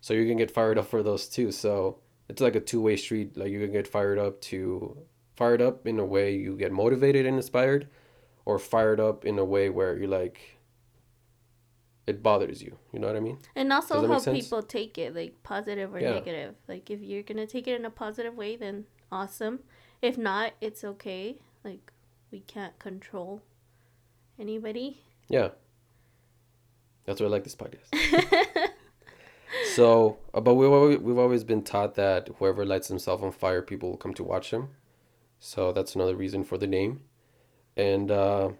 So 0.00 0.14
you're 0.14 0.26
going 0.26 0.38
to 0.38 0.44
get 0.44 0.54
fired 0.54 0.78
up 0.78 0.86
for 0.86 1.02
those 1.02 1.28
too. 1.28 1.50
So 1.50 1.98
it's 2.28 2.40
like 2.40 2.54
a 2.56 2.60
two 2.60 2.80
way 2.80 2.96
street. 2.96 3.36
Like 3.36 3.50
you 3.50 3.60
can 3.60 3.72
get 3.72 3.86
fired 3.88 4.18
up 4.18 4.40
to 4.42 4.96
fired 5.36 5.62
up 5.62 5.86
in 5.86 5.98
a 5.98 6.04
way 6.04 6.34
you 6.34 6.56
get 6.56 6.72
motivated 6.72 7.26
and 7.26 7.36
inspired, 7.36 7.88
or 8.44 8.58
fired 8.58 9.00
up 9.00 9.24
in 9.24 9.38
a 9.38 9.44
way 9.44 9.68
where 9.70 9.96
you're 9.96 10.08
like 10.08 10.58
it 12.06 12.22
bothers 12.22 12.60
you. 12.62 12.76
You 12.92 12.98
know 12.98 13.06
what 13.06 13.16
I 13.16 13.20
mean? 13.20 13.38
And 13.54 13.72
also 13.72 14.06
how 14.08 14.18
people 14.32 14.62
take 14.62 14.98
it, 14.98 15.14
like 15.14 15.42
positive 15.42 15.94
or 15.94 16.00
Yeah. 16.00 16.14
negative. 16.14 16.54
Like 16.68 16.90
if 16.90 17.00
you're 17.00 17.22
gonna 17.22 17.46
take 17.46 17.68
it 17.68 17.78
in 17.78 17.84
a 17.84 17.90
positive 17.90 18.36
way, 18.36 18.56
then 18.56 18.86
awesome. 19.10 19.60
If 20.00 20.18
not, 20.18 20.52
it's 20.60 20.82
okay. 20.84 21.38
Like 21.64 21.92
we 22.32 22.40
can't 22.40 22.76
control 22.78 23.42
anybody. 24.38 25.00
Yeah. 25.28 25.50
That's 27.04 27.20
why 27.20 27.26
I 27.26 27.30
like 27.30 27.44
this 27.44 27.54
podcast. 27.56 27.90
So, 29.74 30.18
but 30.32 30.54
we've 30.54 30.70
always, 30.70 30.98
we've 30.98 31.18
always 31.18 31.44
been 31.44 31.62
taught 31.62 31.94
that 31.94 32.28
whoever 32.38 32.64
lights 32.64 32.88
himself 32.88 33.22
on 33.22 33.32
fire, 33.32 33.62
people 33.62 33.90
will 33.90 33.96
come 33.96 34.14
to 34.14 34.24
watch 34.24 34.50
him. 34.50 34.68
So 35.38 35.72
that's 35.72 35.94
another 35.94 36.14
reason 36.14 36.44
for 36.44 36.58
the 36.58 36.66
name. 36.66 37.00
And 37.76 38.10
uh, 38.10 38.50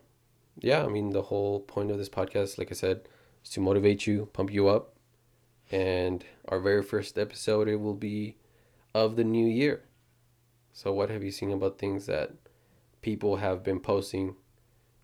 yeah, 0.59 0.85
I 0.85 0.89
mean, 0.89 1.11
the 1.11 1.23
whole 1.23 1.61
point 1.61 1.91
of 1.91 1.99
this 1.99 2.09
podcast, 2.09 2.59
like 2.59 2.71
I 2.71 2.75
said, 2.75 3.09
is 3.45 3.51
to 3.51 3.61
motivate 3.61 4.07
you, 4.07 4.29
pump 4.33 4.53
you 4.53 4.69
up. 4.69 4.97
And 5.71 6.25
our 6.49 6.61
very 6.61 6.83
first 6.83 7.19
episode, 7.19 7.69
it 7.69 7.77
will 7.77 7.95
be 7.95 8.37
of 8.95 9.17
the 9.17 9.25
new 9.25 9.47
year. 9.47 9.85
So, 10.73 10.93
what 10.93 11.11
have 11.11 11.23
you 11.23 11.31
seen 11.31 11.51
about 11.51 11.79
things 11.79 12.07
that 12.07 12.33
people 13.01 13.37
have 13.37 13.63
been 13.63 13.81
posting 13.81 14.37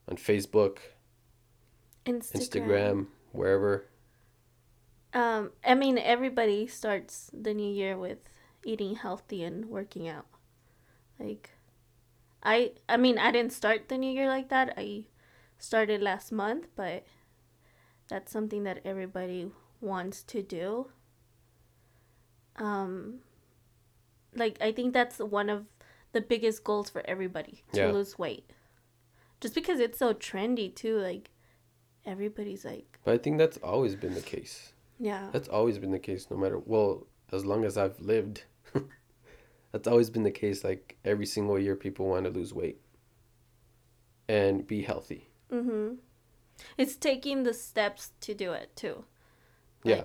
on 0.09 0.17
Facebook, 0.17 0.79
Instagram. 2.07 2.33
Instagram, 2.33 3.07
wherever? 3.33 3.87
Um, 5.15 5.53
I 5.65 5.75
mean, 5.75 5.99
everybody 5.99 6.67
starts 6.67 7.31
the 7.33 7.55
new 7.55 7.71
year 7.73 7.97
with 7.97 8.19
eating 8.65 8.97
healthy 8.97 9.43
and 9.43 9.67
working 9.67 10.07
out. 10.09 10.27
Like, 11.19 11.51
I, 12.43 12.73
I 12.89 12.97
mean, 12.97 13.19
I 13.19 13.31
didn't 13.31 13.53
start 13.53 13.89
the 13.89 13.99
new 13.99 14.11
year 14.11 14.29
like 14.29 14.49
that. 14.51 14.75
I 14.77 15.05
started 15.59 16.03
last 16.03 16.31
month, 16.31 16.69
but 16.77 17.05
that's 18.09 18.31
something 18.31 18.65
that 18.65 18.81
everybody 18.85 19.51
wants 19.81 20.23
to 20.25 20.43
do. 20.43 20.89
Um, 22.57 23.21
like 24.35 24.59
I 24.61 24.73
think 24.73 24.93
that's 24.93 25.19
one 25.19 25.49
of 25.49 25.67
the 26.13 26.21
biggest 26.21 26.65
goals 26.65 26.91
for 26.91 27.03
everybody 27.07 27.63
to 27.73 27.81
Yeah. 27.81 27.93
lose 27.93 28.19
weight. 28.19 28.51
Just 29.41 29.55
because 29.55 29.79
it's 29.79 29.99
so 29.99 30.13
trendy 30.13 30.75
too, 30.75 30.99
like 30.99 31.31
everybody's 32.05 32.65
like, 32.65 32.99
But 33.05 33.15
I 33.15 33.19
think 33.19 33.39
that's 33.39 33.59
always 33.59 33.95
been 33.95 34.15
the 34.15 34.21
case. 34.23 34.73
Yeah. 34.99 35.29
That's 35.33 35.49
always 35.49 35.79
been 35.79 35.91
the 35.93 35.99
case, 35.99 36.27
no 36.31 36.37
matter 36.37 36.59
well, 36.59 37.07
as 37.33 37.45
long 37.45 37.65
as 37.65 37.77
I've 37.77 37.99
lived. 38.01 38.45
that's 39.73 39.87
always 39.89 40.11
been 40.11 40.23
the 40.25 40.31
case. 40.31 40.65
Like 40.65 40.97
every 41.05 41.27
single 41.27 41.59
year, 41.59 41.77
people 41.77 42.07
want 42.09 42.25
to 42.25 42.31
lose 42.31 42.53
weight 42.55 42.81
and 44.29 44.67
be 44.67 44.83
healthy. 44.83 45.29
Mm-hmm. 45.53 45.95
It's 46.77 46.97
taking 46.97 47.45
the 47.45 47.55
steps 47.55 48.13
to 48.21 48.35
do 48.35 48.53
it 48.53 48.75
too. 48.77 49.05
Yeah, 49.85 50.05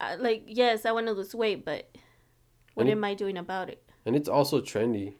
Uh, 0.00 0.16
like, 0.18 0.44
yes, 0.46 0.86
I 0.86 0.92
want 0.92 1.06
to 1.08 1.12
lose 1.12 1.34
weight, 1.34 1.64
but 1.64 1.90
what 2.74 2.86
it- 2.88 2.92
am 2.92 3.04
I 3.04 3.14
doing 3.14 3.36
about 3.36 3.68
it? 3.68 3.82
and 4.06 4.16
it's 4.16 4.28
also 4.28 4.60
trendy. 4.62 5.14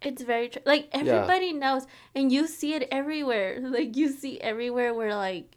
It's 0.00 0.22
very 0.22 0.48
tr- 0.48 0.60
like 0.64 0.88
everybody 0.92 1.52
knows, 1.52 1.86
and 2.14 2.32
you 2.32 2.46
see 2.46 2.74
it 2.74 2.88
everywhere. 2.90 3.60
Like 3.76 3.94
you 3.96 4.08
see 4.08 4.40
everywhere 4.40 4.94
where 4.94 5.14
like, 5.14 5.56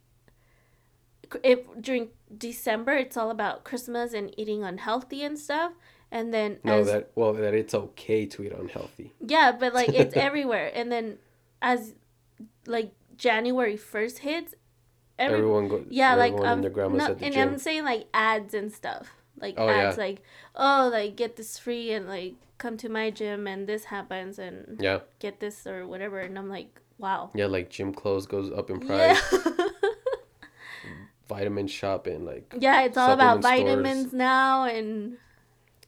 if 1.43 1.59
during 1.81 2.09
December 2.37 2.93
it's 2.93 3.17
all 3.17 3.29
about 3.31 3.63
Christmas 3.63 4.13
and 4.13 4.33
eating 4.37 4.63
unhealthy 4.63 5.23
and 5.23 5.37
stuff, 5.37 5.73
and 6.11 6.33
then 6.33 6.57
No, 6.63 6.79
as 6.79 6.87
that 6.87 7.11
well, 7.15 7.33
that 7.33 7.53
it's 7.53 7.73
okay 7.73 8.25
to 8.27 8.43
eat 8.43 8.51
unhealthy. 8.51 9.13
Yeah, 9.19 9.51
but 9.51 9.73
like 9.73 9.89
it's 9.89 10.15
everywhere. 10.27 10.71
And 10.73 10.91
then 10.91 11.17
as 11.61 11.93
like 12.65 12.91
January 13.17 13.77
first 13.77 14.19
hits, 14.19 14.53
every, 15.17 15.37
everyone 15.37 15.67
go. 15.67 15.85
yeah, 15.89 16.15
like 16.15 16.33
um, 16.33 16.61
no, 16.61 16.67
at 16.67 17.19
the 17.19 17.25
and 17.25 17.33
gym. 17.33 17.49
I'm 17.49 17.57
saying 17.57 17.83
like 17.83 18.07
ads 18.13 18.53
and 18.53 18.71
stuff. 18.71 19.13
Like 19.39 19.55
Oh, 19.57 19.67
ads 19.67 19.97
yeah. 19.97 20.03
like 20.03 20.21
oh 20.55 20.89
like 20.91 21.15
get 21.17 21.35
this 21.35 21.57
free 21.59 21.91
and 21.91 22.07
like 22.07 22.35
come 22.57 22.77
to 22.77 22.87
my 22.89 23.09
gym 23.09 23.47
and 23.47 23.67
this 23.67 23.85
happens 23.85 24.39
and 24.39 24.77
yeah, 24.81 24.99
get 25.19 25.39
this 25.41 25.67
or 25.67 25.85
whatever 25.85 26.19
and 26.19 26.37
I'm 26.39 26.47
like 26.49 26.79
wow. 26.97 27.31
yeah, 27.35 27.47
like 27.47 27.69
gym 27.69 27.93
clothes 27.93 28.25
goes 28.25 28.49
up 28.51 28.69
in 28.69 28.79
price. 28.79 29.21
Yeah. 29.31 29.67
Vitamin 31.27 31.67
shop 31.67 32.07
and 32.07 32.25
like 32.25 32.53
yeah, 32.59 32.83
it's 32.83 32.97
all 32.97 33.11
about 33.11 33.41
Supplement 33.43 33.43
stores. 33.43 33.83
vitamins 33.83 34.13
now 34.13 34.63
and 34.65 35.17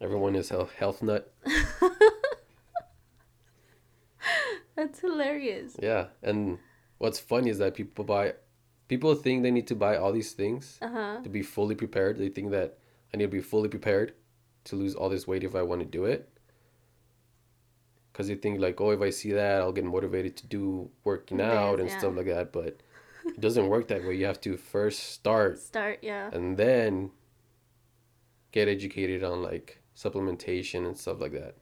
everyone 0.01 0.35
is 0.35 0.49
health 0.49 0.71
health 0.73 1.01
nut. 1.03 1.31
that's 4.75 4.99
hilarious. 4.99 5.75
Yeah, 5.81 6.07
and 6.21 6.57
what's 6.97 7.19
funny 7.19 7.49
is 7.49 7.57
that 7.59 7.75
people 7.75 8.05
buy, 8.05 8.33
people 8.87 9.13
think 9.15 9.43
they 9.43 9.51
need 9.51 9.67
to 9.67 9.75
buy 9.75 9.97
all 9.97 10.11
these 10.11 10.33
things 10.33 10.77
Uh 10.81 10.89
huh. 10.89 11.17
to 11.23 11.29
be 11.29 11.41
fully 11.41 11.75
prepared. 11.75 12.17
They 12.17 12.29
think 12.29 12.51
that 12.51 12.77
I 13.13 13.17
need 13.17 13.25
to 13.25 13.29
be 13.29 13.41
fully 13.41 13.69
prepared 13.69 14.13
to 14.65 14.75
lose 14.75 14.95
all 14.95 15.09
this 15.09 15.27
weight 15.27 15.43
if 15.43 15.55
I 15.55 15.61
want 15.61 15.81
to 15.81 15.85
do 15.87 16.05
it. 16.05 16.29
Because 18.11 18.27
they 18.27 18.35
think 18.35 18.59
like, 18.59 18.81
oh, 18.81 18.91
if 18.91 19.01
I 19.01 19.11
see 19.11 19.31
that, 19.33 19.61
I'll 19.61 19.71
get 19.71 19.85
motivated 19.85 20.35
to 20.37 20.47
do 20.47 20.89
working 21.03 21.39
out 21.39 21.79
and 21.79 21.87
yeah. 21.89 21.97
stuff 21.99 22.15
like 22.15 22.25
that. 22.25 22.51
But 22.51 22.81
it 23.29 23.39
doesn't 23.39 23.67
work 23.67 23.87
that 23.87 24.03
way. 24.03 24.15
You 24.15 24.25
have 24.25 24.41
to 24.41 24.57
first 24.57 25.11
start 25.11 25.59
Start 25.59 25.99
yeah. 26.01 26.29
and 26.31 26.57
then 26.57 27.11
get 28.51 28.67
educated 28.67 29.23
on 29.23 29.41
like 29.41 29.81
supplementation 29.95 30.85
and 30.85 30.97
stuff 30.97 31.19
like 31.19 31.33
that. 31.33 31.55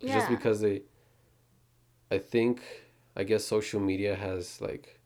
Yeah. 0.00 0.18
Just 0.18 0.28
because 0.28 0.60
they, 0.60 0.82
I 2.10 2.18
think, 2.18 2.62
I 3.16 3.24
guess 3.24 3.44
social 3.44 3.80
media 3.80 4.14
has 4.14 4.60
like 4.60 5.00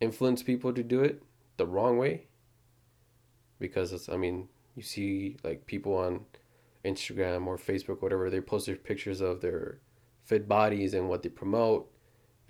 influenced 0.00 0.46
people 0.46 0.72
to 0.72 0.82
do 0.82 1.02
it 1.02 1.22
the 1.56 1.66
wrong 1.66 1.98
way. 1.98 2.26
Because 3.58 3.92
it's, 3.92 4.08
I 4.08 4.16
mean, 4.16 4.48
you 4.74 4.82
see 4.82 5.36
like 5.44 5.66
people 5.66 5.94
on 5.94 6.24
Instagram 6.84 7.46
or 7.46 7.58
Facebook, 7.58 8.00
whatever, 8.00 8.30
they 8.30 8.40
post 8.40 8.66
their 8.66 8.76
pictures 8.76 9.20
of 9.20 9.42
their 9.42 9.80
fit 10.24 10.48
bodies 10.48 10.94
and 10.94 11.08
what 11.08 11.22
they 11.22 11.28
promote. 11.28 11.90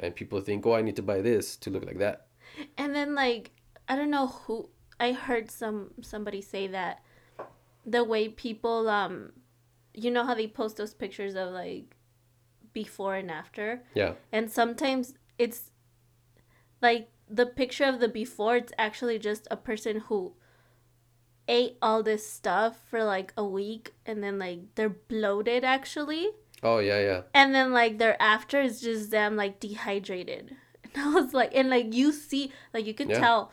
And 0.01 0.15
people 0.15 0.41
think, 0.41 0.67
oh, 0.67 0.75
I 0.75 0.83
need 0.83 0.97
to 0.97 1.03
buy 1.03 1.21
this 1.21 1.57
to 1.59 1.71
look 1.71 1.85
like 1.85 1.99
that. 1.99 2.27
And 2.77 2.95
then 2.95 3.15
like 3.15 3.53
I 3.89 3.97
don't 3.97 4.11
know 4.11 4.29
who 4.29 4.69
I 4.99 5.13
heard 5.13 5.51
some 5.51 5.91
somebody 6.01 6.41
say 6.41 6.67
that 6.69 7.03
the 7.87 8.03
way 8.05 8.29
people 8.29 8.89
um 8.89 9.33
you 9.95 10.11
know 10.11 10.25
how 10.25 10.35
they 10.35 10.47
post 10.47 10.77
those 10.77 10.95
pictures 10.95 11.35
of 11.35 11.53
like 11.53 11.97
before 12.73 13.17
and 13.17 13.31
after 13.31 13.83
Yeah. 13.95 14.13
and 14.33 14.51
sometimes 14.51 15.15
it's 15.39 15.71
like 16.81 17.09
the 17.29 17.47
picture 17.47 17.85
of 17.85 18.01
the 18.01 18.09
before 18.09 18.57
it's 18.57 18.73
actually 18.79 19.19
just 19.19 19.49
a 19.51 19.57
person 19.57 20.01
who 20.09 20.35
ate 21.49 21.77
all 21.83 22.03
this 22.03 22.25
stuff 22.27 22.79
for 22.89 23.03
like 23.03 23.33
a 23.37 23.45
week 23.45 23.95
and 24.07 24.23
then 24.23 24.39
like 24.39 24.61
they're 24.77 24.89
bloated 24.89 25.65
actually 25.65 26.29
Oh, 26.63 26.79
yeah, 26.79 27.01
yeah. 27.01 27.23
and 27.35 27.55
then 27.55 27.73
like 27.73 27.99
their 27.99 28.21
after 28.21 28.61
is 28.61 28.81
just 28.83 29.11
them 29.11 29.35
like 29.37 29.61
dehydrated 29.61 30.57
and 30.85 30.93
i 31.03 31.09
was 31.15 31.33
like 31.33 31.53
and 31.55 31.71
like 31.71 31.95
you 31.95 32.13
see 32.13 32.53
like 32.75 32.85
you 32.87 32.93
could 32.95 33.09
Yeah. 33.09 33.19
tell 33.21 33.53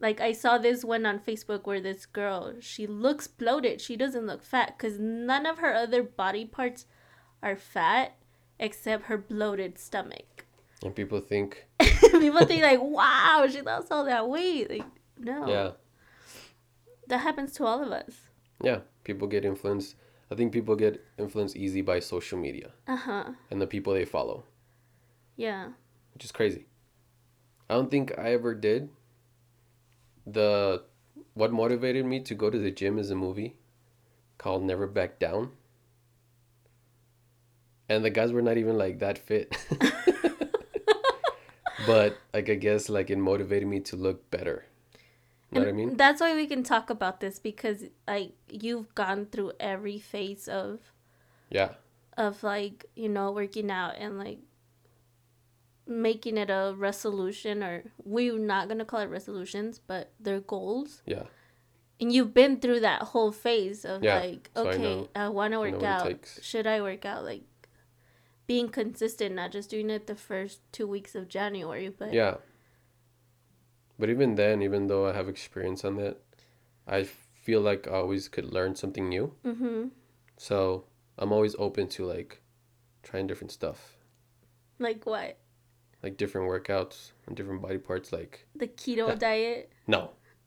like 0.00 0.20
i 0.20 0.32
saw 0.32 0.56
this 0.58 0.82
one 0.84 1.04
on 1.04 1.18
facebook 1.18 1.66
where 1.66 1.80
this 1.80 2.06
girl 2.06 2.54
she 2.60 2.86
looks 2.86 3.26
bloated 3.26 3.80
she 3.80 3.94
doesn't 3.96 4.26
look 4.26 4.42
fat 4.42 4.74
because 4.76 4.98
none 4.98 5.44
of 5.46 5.58
her 5.58 5.74
other 5.74 6.02
body 6.02 6.44
parts 6.46 6.86
are 7.42 7.56
fat 7.56 8.14
except 8.58 9.04
her 9.04 9.18
bloated 9.18 9.78
stomach 9.78 10.46
And 10.82 10.94
people 10.94 11.20
think, 11.20 11.66
people 11.80 12.44
think 12.46 12.62
like 12.62 12.80
wow 12.80 13.46
she 13.50 13.60
lost 13.60 13.92
all 13.92 14.04
that 14.06 14.28
weight 14.28 14.70
like 14.70 14.84
no 15.18 15.46
yeah. 15.48 15.70
that 17.08 17.18
happens 17.18 17.52
to 17.54 17.64
all 17.64 17.82
of 17.82 17.90
us 17.92 18.14
Yeah, 18.62 18.80
people 19.04 19.28
get 19.28 19.44
influenced. 19.44 19.96
I 20.30 20.34
think 20.34 20.52
people 20.52 20.76
get 20.76 21.04
influenced 21.18 21.56
easy 21.56 21.82
by 21.82 22.00
social 22.00 22.38
media 22.38 22.70
uh-huh 22.86 23.24
and 23.50 23.60
the 23.60 23.66
people 23.66 23.94
they 23.94 24.04
follow, 24.04 24.44
yeah 25.36 25.68
which 26.14 26.24
is 26.24 26.32
crazy. 26.32 26.66
I 27.68 27.74
don't 27.74 27.90
think 27.90 28.16
I 28.18 28.32
ever 28.32 28.54
did. 28.54 28.88
The 30.26 30.84
what 31.34 31.52
motivated 31.52 32.06
me 32.06 32.20
to 32.20 32.34
go 32.34 32.48
to 32.48 32.58
the 32.58 32.70
gym 32.70 32.98
is 32.98 33.10
a 33.10 33.14
movie 33.14 33.56
called 34.38 34.62
Never 34.62 34.86
Back 34.86 35.18
Down. 35.18 35.50
And 37.88 38.04
the 38.04 38.10
guys 38.10 38.32
were 38.32 38.42
not 38.42 38.56
even 38.56 38.78
like 38.78 38.98
that 39.00 39.18
fit. 39.18 39.54
but 41.86 42.16
like 42.32 42.48
I 42.48 42.54
guess 42.54 42.88
like 42.88 43.10
it 43.10 43.18
motivated 43.18 43.68
me 43.68 43.80
to 43.80 43.96
look 43.96 44.30
better. 44.30 44.64
You 45.52 45.60
know 45.60 45.66
what 45.66 45.68
I 45.68 45.72
mean? 45.72 45.96
That's 45.96 46.20
why 46.20 46.34
we 46.34 46.46
can 46.46 46.62
talk 46.64 46.90
about 46.90 47.20
this 47.20 47.38
because 47.38 47.84
like 48.08 48.32
you've 48.50 48.94
gone 48.94 49.26
through 49.26 49.52
every 49.60 49.98
phase 49.98 50.48
of 50.48 50.80
Yeah. 51.50 51.74
of 52.16 52.42
like 52.42 52.86
you 52.96 53.08
know 53.08 53.30
working 53.30 53.70
out 53.70 53.94
and 53.96 54.18
like 54.18 54.38
making 55.86 56.36
it 56.36 56.50
a 56.50 56.74
resolution 56.76 57.62
or 57.62 57.84
we're 58.04 58.38
not 58.38 58.66
gonna 58.68 58.84
call 58.84 59.00
it 59.00 59.06
resolutions 59.08 59.78
but 59.78 60.10
they're 60.18 60.40
goals 60.40 61.02
Yeah. 61.06 61.22
and 62.00 62.12
you've 62.12 62.34
been 62.34 62.58
through 62.58 62.80
that 62.80 63.02
whole 63.02 63.30
phase 63.30 63.84
of 63.84 64.02
Yeah, 64.02 64.18
like 64.18 64.50
so 64.56 64.66
I 64.68 64.74
okay 64.74 65.08
i, 65.14 65.28
want 65.28 65.52
to 65.52 65.60
work 65.60 65.74
it 65.74 65.82
out 65.84 66.38
should 66.42 66.66
i 66.66 66.80
work 66.80 67.04
out 67.04 67.24
like 67.24 67.44
being 68.48 68.68
consistent 68.68 69.36
not 69.36 69.52
just 69.52 69.70
doing 69.70 69.90
it 69.90 70.08
the 70.08 70.16
first 70.16 70.60
two 70.72 70.88
weeks 70.88 71.14
of 71.14 71.28
january 71.28 71.88
but 71.88 72.12
Yeah. 72.12 72.38
But 73.98 74.10
even 74.10 74.34
then, 74.34 74.62
even 74.62 74.88
though 74.88 75.08
I 75.08 75.12
have 75.12 75.28
experience 75.28 75.84
on 75.84 75.96
that, 75.96 76.18
I 76.86 77.04
feel 77.04 77.60
like 77.60 77.86
I 77.86 77.92
always 77.92 78.28
could 78.28 78.52
learn 78.52 78.74
something 78.74 79.08
new. 79.08 79.32
mm-hmm. 79.44 79.84
So 80.36 80.84
I'm 81.18 81.32
always 81.32 81.56
open 81.58 81.88
to 81.88 82.04
like 82.04 82.42
trying 83.02 83.26
different 83.26 83.52
stuff, 83.52 83.96
like 84.78 85.06
what? 85.06 85.38
Like 86.02 86.18
different 86.18 86.48
workouts 86.48 87.12
and 87.26 87.34
different 87.36 87.62
body 87.62 87.78
parts. 87.78 88.12
Like 88.12 88.46
the 88.54 88.66
keto 88.66 89.18
diet? 89.18 89.72
No, 89.86 90.10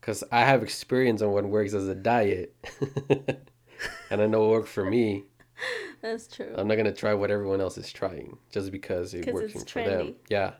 because 0.00 0.24
I 0.32 0.40
have 0.40 0.62
experience 0.62 1.20
on 1.20 1.32
what 1.32 1.44
works 1.44 1.74
as 1.74 1.88
a 1.88 1.94
diet, 1.94 2.56
and 4.10 4.22
I 4.22 4.26
know 4.26 4.40
what 4.40 4.50
worked 4.50 4.68
for 4.68 4.84
me. 4.84 5.24
that's 6.00 6.26
true. 6.26 6.54
I'm 6.56 6.68
not 6.68 6.76
gonna 6.76 6.92
try 6.92 7.12
what 7.12 7.30
everyone 7.30 7.60
else 7.60 7.76
is 7.76 7.92
trying 7.92 8.38
just 8.50 8.72
because 8.72 9.12
it 9.12 9.32
works 9.32 9.62
for 9.64 9.84
them. 9.84 10.14
Yeah, 10.30 10.52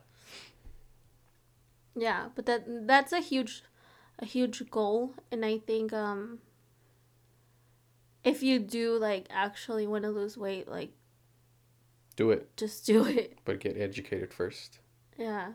Yeah, 1.95 2.29
but 2.35 2.45
that 2.45 2.87
that's 2.87 3.11
a 3.13 3.19
huge 3.19 3.63
a 4.19 4.25
huge 4.25 4.69
goal 4.69 5.13
and 5.31 5.43
I 5.43 5.57
think 5.57 5.91
um 5.93 6.39
if 8.23 8.41
you 8.41 8.59
do 8.59 8.97
like 8.97 9.27
actually 9.29 9.85
want 9.87 10.03
to 10.03 10.09
lose 10.09 10.37
weight, 10.37 10.67
like 10.67 10.91
do 12.15 12.31
it, 12.31 12.55
just 12.57 12.85
do 12.85 13.05
it. 13.19 13.37
but 13.45 13.59
get 13.59 13.77
educated 13.77 14.33
first. 14.33 14.79
Yeah. 15.17 15.53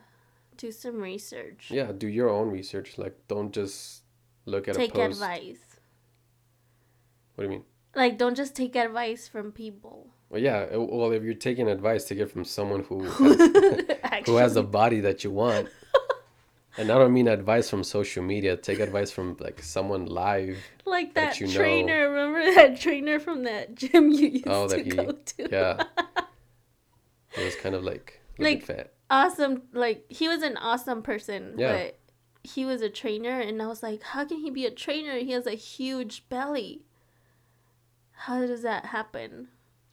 Do 0.56 0.72
some 0.72 1.00
research. 1.00 1.68
Yeah, 1.70 1.92
do 1.96 2.08
your 2.08 2.28
own 2.28 2.50
research. 2.50 2.98
Like, 2.98 3.16
don't 3.28 3.52
just 3.52 4.02
look 4.44 4.66
at 4.66 4.74
take 4.74 4.98
advice. 4.98 5.58
What 7.36 7.44
do 7.44 7.44
you 7.44 7.50
mean? 7.50 7.64
Like 7.94 8.18
don't 8.18 8.36
just 8.36 8.54
take 8.54 8.76
advice 8.76 9.28
from 9.28 9.52
people. 9.52 10.08
Well, 10.30 10.40
yeah. 10.42 10.66
uh, 10.74 10.80
Well, 10.80 11.12
if 11.12 11.22
you're 11.22 11.34
taking 11.34 11.68
advice, 11.68 12.04
take 12.04 12.18
it 12.18 12.30
from 12.30 12.44
someone 12.44 12.82
who 12.84 13.04
has, 13.04 14.22
who 14.26 14.36
has 14.36 14.56
a 14.56 14.62
body 14.62 15.00
that 15.00 15.24
you 15.24 15.30
want. 15.30 15.68
And 16.78 16.90
I 16.92 16.98
don't 16.98 17.12
mean 17.12 17.26
advice 17.28 17.68
from 17.68 17.82
social 17.84 18.22
media. 18.22 18.56
Take 18.56 18.78
advice 18.80 19.10
from 19.10 19.36
like 19.40 19.62
someone 19.62 20.06
live. 20.06 20.58
like 20.86 21.12
that 21.14 21.32
that, 21.32 21.40
you 21.40 21.48
know. 21.48 21.52
trainer, 21.54 22.08
remember 22.10 22.54
that 22.54 22.80
trainer 22.80 23.18
from 23.18 23.42
that 23.44 23.74
gym 23.80 24.10
you 24.12 24.28
used 24.28 24.46
Oh, 24.48 24.68
to 24.68 24.76
that 24.76 24.84
he- 24.84 24.90
go 24.92 25.12
to? 25.12 25.48
Yeah. 25.50 25.82
It 27.36 27.44
was 27.44 27.54
kind 27.56 27.74
of 27.74 27.84
like 27.84 28.20
Like- 28.38 28.64
fat. 28.64 28.92
awesome 29.10 29.62
like 29.72 30.04
he 30.08 30.28
was 30.28 30.42
an 30.42 30.56
awesome 30.56 31.02
person 31.02 31.54
Yeah. 31.58 31.72
but 31.72 31.98
he 32.42 32.64
was 32.64 32.80
a 32.82 32.88
trainer 32.88 33.38
and 33.40 33.60
i 33.62 33.66
was 33.66 33.82
like 33.82 34.02
how 34.02 34.24
can 34.24 34.38
he 34.38 34.50
be 34.50 34.64
a 34.66 34.70
trainer 34.70 35.16
he 35.18 35.32
has 35.32 35.46
a 35.46 35.52
huge 35.54 36.28
belly 36.28 36.82
how 38.12 38.44
does 38.46 38.62
that 38.62 38.86
happen 38.86 39.48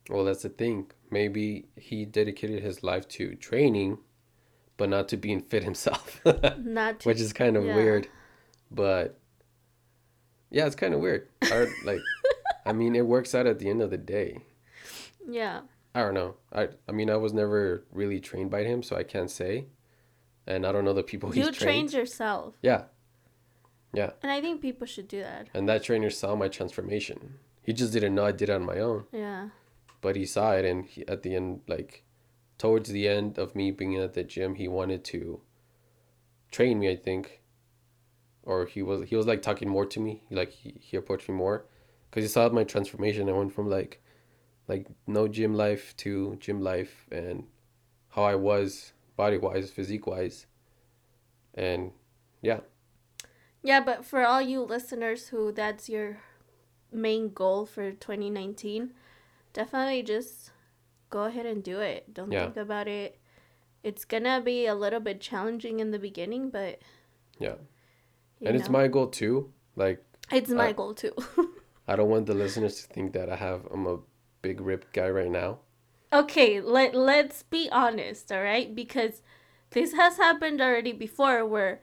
Well, 0.10 0.24
that's 0.26 0.44
the 0.44 0.50
thing. 0.50 0.92
Maybe 1.12 1.66
he 1.76 2.06
dedicated 2.06 2.62
his 2.62 2.84
life 2.84 3.08
to 3.18 3.36
training, 3.36 3.98
but 4.78 4.90
not 4.90 5.08
to 5.10 5.18
being 5.18 5.42
fit 5.42 5.64
himself, 5.64 6.22
not 6.58 7.00
to, 7.02 7.08
which 7.08 7.20
is 7.22 7.34
kind 7.34 7.56
of 7.58 7.66
yeah. 7.66 7.76
weird. 7.76 8.08
But 8.72 9.18
yeah, 10.52 10.66
it's 10.66 10.76
kind 10.76 10.94
of 10.94 11.00
weird. 11.00 11.28
I, 11.44 11.68
like, 11.84 12.02
I 12.66 12.74
mean, 12.74 12.96
it 12.96 13.06
works 13.06 13.34
out 13.36 13.48
at 13.48 13.60
the 13.60 13.70
end 13.70 13.82
of 13.82 13.90
the 13.92 13.98
day. 13.98 14.40
yeah 15.28 15.62
I 15.94 16.02
don't 16.02 16.14
know. 16.14 16.36
I 16.52 16.70
I 16.90 16.92
mean, 16.92 17.10
I 17.10 17.16
was 17.16 17.32
never 17.34 17.86
really 17.92 18.20
trained 18.20 18.52
by 18.52 18.64
him, 18.64 18.84
so 18.84 18.96
I 18.98 19.04
can't 19.04 19.32
say. 19.32 19.68
And 20.48 20.66
I 20.66 20.72
don't 20.72 20.86
know 20.86 20.94
the 20.94 21.04
people 21.04 21.30
he's 21.32 21.38
you 21.38 21.52
trained. 21.52 21.58
trained 21.58 21.94
yourself 21.94 22.54
Yeah, 22.62 22.84
Yeah. 23.94 24.12
and 24.22 24.32
i 24.32 24.40
think 24.42 24.62
people 24.62 24.86
should 24.86 25.08
do 25.08 25.22
that 25.22 25.48
and 25.56 25.68
that 25.68 25.82
trainer 25.84 26.10
saw 26.12 26.36
my 26.36 26.50
transformation. 26.50 27.40
He 27.64 27.74
just 27.74 27.92
didn't 27.94 28.14
know 28.14 28.26
I 28.26 28.32
did 28.32 28.50
it 28.50 28.54
on 28.54 28.64
my 28.64 28.80
own, 28.80 29.06
yeah 29.12 29.50
but 30.02 30.16
he 30.16 30.26
saw 30.28 30.52
it, 30.52 30.66
and 30.66 30.86
he, 30.86 31.08
at 31.08 31.24
the 31.24 31.34
end, 31.36 31.62
like 31.68 32.04
towards 32.58 32.90
the 32.90 33.08
end 33.08 33.38
of 33.38 33.56
me 33.56 33.72
being 33.72 33.96
at 33.96 34.14
the 34.14 34.24
gym, 34.24 34.56
he 34.56 34.68
wanted 34.68 35.04
to 35.06 35.42
train 36.52 36.80
me. 36.80 36.90
I 36.90 36.96
think, 36.96 37.42
or 38.44 38.66
he 38.66 38.82
was 38.82 39.10
he 39.10 39.16
was 39.16 39.28
like 39.28 39.42
talking 39.42 39.70
more 39.70 39.86
to 39.86 40.00
me. 40.00 40.24
Like 40.30 40.52
he, 40.52 40.76
he 40.80 40.98
approached 40.98 41.30
me 41.30 41.36
more, 41.36 41.66
because 42.10 42.24
he 42.24 42.30
saw 42.30 42.50
my 42.50 42.64
transformation. 42.64 43.30
I 43.30 43.34
went 43.34 43.54
from 43.54 43.70
like 43.70 44.02
like 44.68 44.88
no 45.08 45.28
gym 45.28 45.54
life 45.54 45.96
to 45.98 46.38
gym 46.40 46.62
life, 46.62 47.06
and 47.12 47.46
how 48.10 48.24
I 48.24 48.36
was 48.36 48.94
body 49.16 49.38
wise, 49.38 49.72
physique 49.72 50.08
wise, 50.08 50.46
and 51.54 51.92
yeah, 52.42 52.60
yeah 53.64 53.80
but 53.80 54.06
for 54.06 54.26
all 54.26 54.42
you 54.42 54.62
listeners 54.62 55.30
who 55.30 55.52
that's 55.52 55.90
your 55.90 56.18
main 56.92 57.34
goal 57.34 57.66
for 57.66 57.92
2019 57.92 58.92
definitely 59.52 60.02
just 60.04 60.52
go 61.16 61.24
ahead 61.30 61.46
and 61.54 61.64
do 61.64 61.78
it 61.92 62.02
don't 62.18 62.32
Yeah. 62.32 62.44
think 62.46 62.58
about 62.68 62.88
it 62.88 63.18
it's 63.90 64.04
gonna 64.14 64.42
be 64.42 64.66
a 64.66 64.76
little 64.84 65.00
bit 65.10 65.22
challenging 65.30 65.80
in 65.80 65.92
the 65.96 66.00
beginning 66.10 66.50
but 66.50 66.74
Yeah. 67.40 67.56
and 68.46 68.56
it's 68.58 68.70
my 68.70 68.88
goal 68.96 69.08
too. 69.08 69.36
Like 69.76 70.00
It's 70.32 70.50
my 70.62 70.70
I- 70.70 70.78
goal 70.80 70.94
too. 71.04 71.14
I 71.88 71.96
don't 71.98 72.10
want 72.10 72.26
the 72.26 72.34
listeners 72.44 72.76
to 72.82 72.86
think 72.94 73.14
that 73.14 73.30
I 73.30 73.36
have 73.48 73.62
I'm 73.74 73.86
a 73.86 73.98
big 74.42 74.60
ripped 74.70 74.92
guy 75.00 75.10
right 75.20 75.30
now. 75.44 75.60
okay, 76.22 76.62
let 76.62 76.96
let's 76.96 77.44
be 77.56 77.64
honest, 77.84 78.32
all 78.32 78.42
right? 78.52 78.74
Because 78.82 79.22
this 79.76 79.94
has 79.94 80.18
happened 80.18 80.60
already 80.62 80.94
before 80.94 81.46
where 81.46 81.82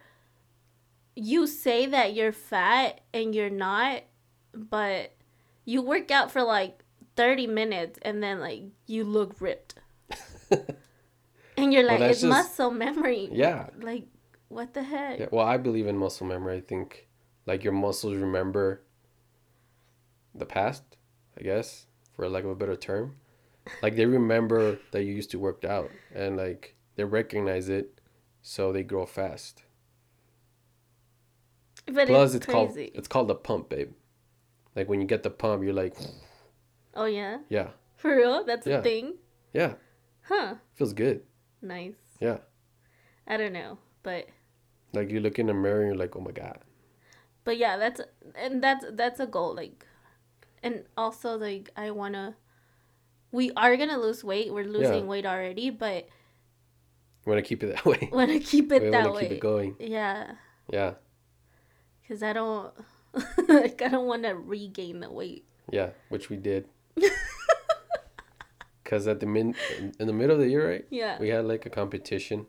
you 1.15 1.47
say 1.47 1.87
that 1.87 2.15
you're 2.15 2.33
fat 2.33 3.01
and 3.13 3.35
you're 3.35 3.51
not, 3.69 4.03
but 4.55 5.13
you 5.65 5.83
work 5.83 6.11
out 6.11 6.31
for 6.33 6.43
like 6.43 6.82
30 7.17 7.47
minutes 7.47 7.99
and 8.03 8.23
then 8.23 8.41
like 8.41 8.63
you 8.87 9.05
look 9.05 9.41
ripped. 9.41 9.75
and 11.57 11.73
you're 11.73 11.85
like 11.85 11.99
that's 11.99 12.13
it's 12.13 12.21
just- 12.23 12.31
muscle 12.31 12.71
memory. 12.71 13.29
Yeah. 13.33 13.69
Like 13.81 14.07
what 14.49 14.75
the 14.75 14.83
heck? 14.83 15.19
Yeah, 15.19 15.27
well, 15.33 15.47
I 15.47 15.57
believe 15.57 15.87
in 15.87 15.97
muscle 15.97 16.27
memory. 16.27 16.59
I 16.59 16.61
think 16.61 17.09
like 17.47 17.65
your 17.65 17.73
muscles 17.73 18.15
remember 18.15 18.83
the 20.35 20.47
past, 20.47 20.83
I 21.39 21.43
guess, 21.43 21.87
for 22.15 22.29
lack 22.29 22.45
of 22.45 22.51
a 22.51 22.55
better 22.55 22.77
term. 22.77 23.17
Like 23.83 23.97
they 23.97 24.07
remember 24.07 24.79
that 24.91 25.05
you 25.05 25.15
used 25.15 25.31
to 25.31 25.39
work 25.39 25.65
out 25.65 25.91
and 26.15 26.37
like 26.37 26.75
they 26.97 27.05
recognize 27.05 27.69
it 27.69 28.01
so 28.43 28.73
they 28.73 28.83
grow 28.83 29.07
fast. 29.07 29.63
But 31.87 32.09
Plus 32.09 32.35
it's 32.35 32.45
it's 32.45 32.53
called 32.53 32.77
it's 32.77 33.09
called 33.09 33.29
the 33.29 33.35
pump, 33.35 33.69
babe. 33.69 33.93
Like 34.75 34.89
when 34.89 35.01
you 35.01 35.07
get 35.07 35.23
the 35.23 35.31
pump, 35.31 35.63
you're 35.63 35.73
like, 35.73 35.95
Oh 36.95 37.05
yeah? 37.07 37.39
yeah. 37.49 37.71
For 37.97 38.17
real? 38.17 38.45
That's 38.45 38.67
Yeah. 38.67 38.79
a 38.79 38.83
thing? 38.83 39.15
Yeah, 39.53 39.75
Huh. 40.23 40.57
feels 40.75 40.93
good. 40.93 41.23
Nice. 41.61 41.97
Yeah. 42.21 42.39
I 43.27 43.37
don't 43.37 43.53
know, 43.53 43.79
but 44.03 44.27
Like 44.93 45.11
you 45.11 45.21
look 45.21 45.39
in 45.39 45.47
the 45.47 45.55
mirror 45.55 45.81
and 45.81 45.89
you're 45.95 45.97
like, 45.97 46.17
"Oh 46.17 46.21
my 46.21 46.33
god." 46.33 46.59
but 47.45 47.57
yeah 47.59 47.77
that's 47.77 48.01
and 48.37 48.63
that's 48.63 48.85
that's 48.93 49.19
a 49.19 49.27
goal 49.27 49.53
like 49.53 49.85
and 50.63 50.85
also 50.97 51.35
like 51.37 51.71
i 51.77 51.91
want 51.91 52.15
to 52.15 52.37
we 53.33 53.51
are 53.57 53.75
gonna 53.77 53.99
lose 53.99 54.23
weight 54.23 54.53
we're 54.55 54.63
losing 54.65 55.03
Yeah. 55.03 55.11
weight 55.11 55.27
already 55.27 55.71
but 55.71 56.07
want 57.27 57.39
to 57.39 57.43
keep 57.43 57.65
it 57.65 57.75
that 57.75 57.85
way. 57.91 58.09
want 58.13 58.31
to 58.31 58.39
keep 58.39 58.71
it 58.71 58.83
we 58.83 58.91
that 58.91 59.03
want 59.03 59.07
to 59.07 59.13
way 59.19 59.21
keep 59.27 59.33
it 59.33 59.41
going. 59.41 59.75
yeah 59.81 60.39
Yeah. 60.71 60.95
because 62.01 62.23
i 62.23 62.33
don't 62.33 62.73
like 63.49 63.83
i 63.83 63.89
don't 63.89 64.07
want 64.07 64.23
to 64.23 64.37
regain 64.39 65.01
the 65.01 65.11
weight 65.11 65.45
Yeah, 65.73 65.91
which 66.11 66.31
we 66.31 66.37
did. 66.37 66.69
Cuz 68.85 69.07
at 69.09 69.21
the 69.21 69.27
min 69.27 69.55
in 69.99 70.07
the 70.07 70.13
middle 70.13 70.35
of 70.37 70.41
the 70.43 70.49
year, 70.49 70.69
right? 70.71 70.85
yeah 70.91 71.19
We 71.19 71.29
had 71.31 71.45
like 71.47 71.65
a 71.67 71.71
competition 71.71 72.47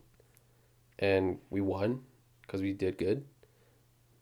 and 1.00 1.40
we 1.50 1.62
won 1.62 2.02
cuz 2.48 2.62
we 2.62 2.74
did 2.74 2.98
good. 2.98 3.26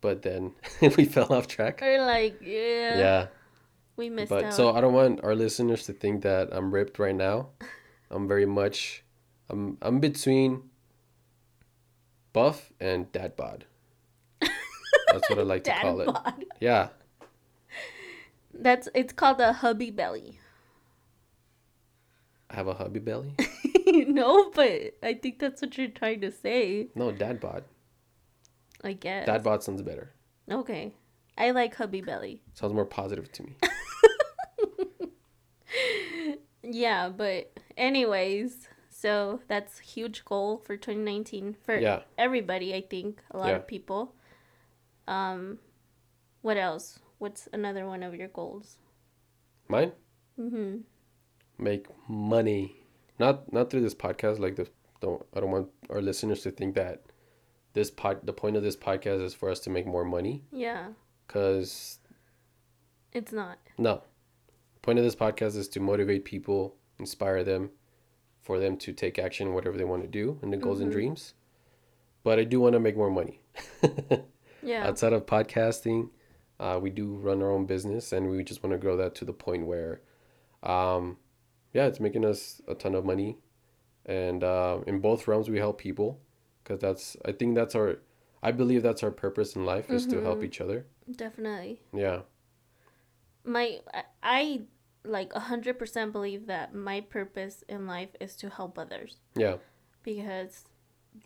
But 0.02 0.22
then 0.22 0.54
we 0.98 1.06
fell 1.06 1.32
off 1.34 1.48
track. 1.48 1.82
or 1.82 2.00
like 2.06 2.38
yeah, 2.42 2.98
Yeah. 3.00 3.28
we 3.96 4.10
missed 4.10 4.30
But 4.30 4.46
out 4.46 4.54
so 4.54 4.72
I 4.74 4.82
don't 4.82 4.94
want 4.94 5.24
our 5.24 5.36
listeners 5.36 5.86
to 5.88 5.94
think 5.94 6.22
that 6.24 6.50
I'm 6.52 6.72
ripped 6.74 7.00
right 7.00 7.16
now. 7.16 7.50
I'm 8.12 8.28
very 8.28 8.46
much 8.46 9.04
I'm 9.50 9.78
I'm 9.82 10.00
between 10.00 10.70
buff 12.34 12.72
and 12.80 13.12
dad 13.12 13.36
bod. 13.36 13.66
That's 15.12 15.30
what 15.30 15.40
I 15.40 15.44
like 15.44 15.64
to 15.66 15.74
call 15.74 16.00
it. 16.02 16.08
bod. 16.08 16.46
Yeah. 16.60 16.90
That's 18.62 18.88
it's 18.96 19.12
called 19.14 19.42
a 19.42 19.52
hubby 19.54 19.92
belly 19.92 20.40
I 22.50 22.56
have 22.56 22.68
a 22.68 22.74
hubby 22.74 23.00
belly. 23.00 23.34
no, 23.88 24.50
but 24.52 24.98
I 25.02 25.14
think 25.14 25.40
that's 25.40 25.62
what 25.62 25.78
you're 25.78 25.88
trying 25.88 26.20
to 26.20 26.32
say. 26.34 26.90
No, 26.96 27.10
dad 27.14 27.40
bod. 27.40 27.64
I 28.84 28.92
guess. 28.92 29.26
Dad 29.26 29.42
bod 29.42 29.64
sounds 29.64 29.82
better. 29.82 30.12
Okay. 30.52 30.94
I 31.38 31.52
like 31.52 31.76
hubby 31.76 32.02
belly. 32.02 32.42
Sounds 32.54 32.74
more 32.74 32.84
positive 32.86 33.32
to 33.32 33.44
me. 33.44 33.56
Yeah, 36.64 37.10
but 37.10 37.52
anyways, 37.76 38.68
so 38.90 39.40
that's 39.48 39.80
a 39.80 39.84
huge 39.84 40.24
goal 40.26 40.58
for 40.58 40.78
2019 40.78 41.56
for 41.66 41.78
Yeah. 41.78 42.02
everybody, 42.18 42.76
I 42.76 42.82
think, 42.82 43.22
a 43.32 43.38
lot 43.38 43.50
Yeah. 43.50 43.56
of 43.56 43.68
people. 43.68 44.14
Um 45.08 45.60
what 46.42 46.58
else? 46.58 47.00
What's 47.22 47.48
another 47.54 47.86
one 47.86 48.02
of 48.02 48.16
your 48.16 48.30
goals? 48.30 48.78
Mine? 49.68 49.92
Mhm. 50.40 50.82
Make 51.60 51.86
money. 52.10 52.78
Not 53.20 53.54
not 53.54 53.70
through 53.70 53.82
this 53.82 53.94
podcast. 53.94 54.40
Like 54.40 54.56
the 54.56 54.68
don't 55.02 55.24
I 55.36 55.40
don't 55.40 55.52
want 55.52 55.70
our 55.92 56.02
listeners 56.02 56.42
to 56.42 56.50
think 56.52 56.74
that 56.74 57.04
this 57.74 57.92
pod 57.92 58.26
the 58.26 58.34
point 58.34 58.56
of 58.58 58.64
this 58.64 58.76
podcast 58.76 59.22
is 59.24 59.36
for 59.36 59.52
us 59.52 59.60
to 59.62 59.70
make 59.70 59.86
more 59.86 60.04
money. 60.04 60.44
Yeah, 60.52 60.94
Cause 61.28 62.00
it's 63.14 63.32
not. 63.32 63.60
no. 63.78 64.02
Point 64.82 64.98
of 64.98 65.06
this 65.06 65.16
podcast 65.16 65.56
is 65.58 65.68
to 65.70 65.80
motivate 65.80 66.26
people, 66.26 66.76
inspire 66.98 67.44
them, 67.44 67.70
for 68.42 68.58
them 68.58 68.78
to 68.78 68.94
take 68.94 69.20
action 69.20 69.54
whatever 69.54 69.78
they 69.78 69.84
want 69.84 70.02
to 70.02 70.08
do 70.08 70.40
and 70.42 70.52
the 70.52 70.58
goals 70.58 70.80
and 70.80 70.90
Mhm. 70.90 70.94
dreams. 70.94 71.36
But 72.24 72.40
I 72.40 72.46
do 72.46 72.60
want 72.60 72.74
to 72.74 72.80
make 72.80 72.98
more 72.98 73.12
money. 73.12 73.42
Yeah. 74.64 74.88
outside 74.88 75.14
of 75.14 75.26
podcasting 75.28 76.10
uh, 76.62 76.78
we 76.82 76.90
do 76.90 77.16
run 77.28 77.42
our 77.42 77.52
own 77.52 77.66
business 77.66 78.12
and 78.14 78.30
we 78.30 78.44
just 78.44 78.62
want 78.64 78.72
to 78.74 78.78
grow 78.78 78.96
that 78.98 79.16
to 79.16 79.26
the 79.26 79.34
point 79.34 79.66
where 79.66 80.02
um, 80.64 81.18
yeah 81.74 81.86
it's 81.88 82.00
making 82.00 82.24
us 82.26 82.62
a 82.68 82.76
ton 82.76 82.96
of 82.96 83.04
money. 83.06 83.38
And 84.06 84.44
uh, 84.44 84.80
in 84.88 85.00
both 85.00 85.28
realms 85.28 85.48
we 85.50 85.58
help 85.58 85.78
people 85.78 86.20
because 86.64 86.80
that's 86.80 87.06
i 87.26 87.32
think 87.32 87.56
that's 87.56 87.76
our 87.76 87.98
i 88.44 88.52
believe 88.52 88.82
that's 88.84 89.04
our 89.04 89.12
purpose 89.12 89.56
in 89.56 89.64
life 89.66 89.90
is 89.92 90.06
to 90.08 90.22
help 90.22 90.40
Mhm. 90.40 90.46
each 90.46 90.60
other. 90.62 90.86
Definitely. 91.24 91.82
yeah. 91.94 92.22
My 93.44 93.80
I, 93.94 94.04
I 94.24 94.62
like 95.04 95.32
100% 95.34 96.12
believe 96.12 96.46
that 96.48 96.76
my 96.76 97.02
purpose 97.02 97.64
in 97.68 97.88
life 97.88 98.10
is 98.20 98.36
to 98.38 98.50
help 98.50 98.78
others. 98.78 99.18
Yeah. 99.36 99.58
Because 100.04 100.66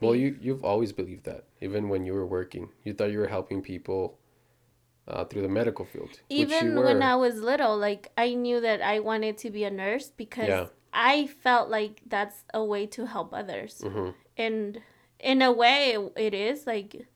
well 0.01 0.15
you 0.15 0.37
you've 0.41 0.63
always 0.63 0.91
believed 0.93 1.25
that 1.25 1.43
even 1.61 1.89
when 1.89 2.05
you 2.05 2.13
were 2.13 2.25
working. 2.25 2.69
You 2.83 2.93
thought 2.93 3.11
you 3.11 3.19
were 3.19 3.27
helping 3.27 3.61
people 3.61 4.17
uh, 5.07 5.25
through 5.25 5.41
the 5.41 5.49
medical 5.49 5.85
field 5.85 6.19
even 6.29 6.75
when 6.83 7.01
I 7.03 7.15
was 7.15 7.35
little, 7.39 7.77
like 7.77 8.11
I 8.17 8.33
knew 8.33 8.59
that 8.61 8.81
I 8.81 8.99
wanted 8.99 9.37
to 9.39 9.49
be 9.51 9.63
a 9.63 9.71
nurse 9.71 10.09
because 10.09 10.47
Yeah. 10.47 10.67
I 10.93 11.27
felt 11.27 11.69
like 11.69 12.01
that's 12.07 12.43
a 12.53 12.63
way 12.63 12.85
to 12.87 13.05
help 13.05 13.33
others. 13.33 13.81
hmm 13.85 14.09
And 14.37 14.81
in 15.19 15.41
a 15.41 15.51
way 15.51 15.95
it 16.15 16.33
is 16.33 16.65
like 16.67 17.07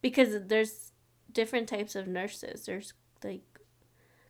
because 0.00 0.46
there's 0.46 0.92
different 1.32 1.68
types 1.68 1.94
of 1.96 2.06
nurses. 2.06 2.66
There's 2.66 2.92
like 3.22 3.42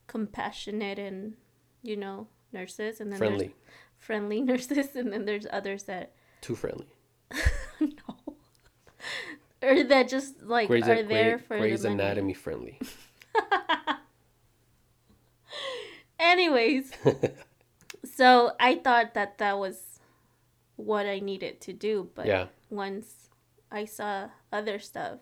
compassionate 0.06 0.98
and 0.98 1.34
you 1.82 1.96
know, 1.96 2.28
nurses 2.52 3.00
and 3.00 3.10
then 3.12 3.18
friendly 3.18 3.54
friendly 3.98 4.40
nurses 4.50 4.94
and 4.96 5.12
then 5.12 5.24
there's 5.24 5.46
others 5.52 5.84
that 5.84 6.12
too 6.40 6.54
friendly. 6.54 6.86
or 9.70 9.84
that 9.84 10.08
just 10.08 10.42
like 10.42 10.68
Grey's, 10.68 10.84
are 10.88 11.02
there 11.02 11.36
Grey- 11.38 11.46
for 11.46 11.58
Grey's 11.58 11.82
the 11.82 11.90
money. 11.90 12.02
anatomy 12.02 12.34
friendly 12.34 12.78
Anyways, 16.18 16.92
so 18.04 18.52
I 18.60 18.76
thought 18.76 19.14
that 19.14 19.38
that 19.38 19.58
was 19.58 20.00
what 20.76 21.06
I 21.06 21.18
needed 21.20 21.60
to 21.62 21.72
do, 21.72 22.08
but 22.14 22.26
yeah 22.26 22.46
once 22.70 23.28
I 23.70 23.84
saw 23.84 24.28
other 24.52 24.78
stuff, 24.80 25.18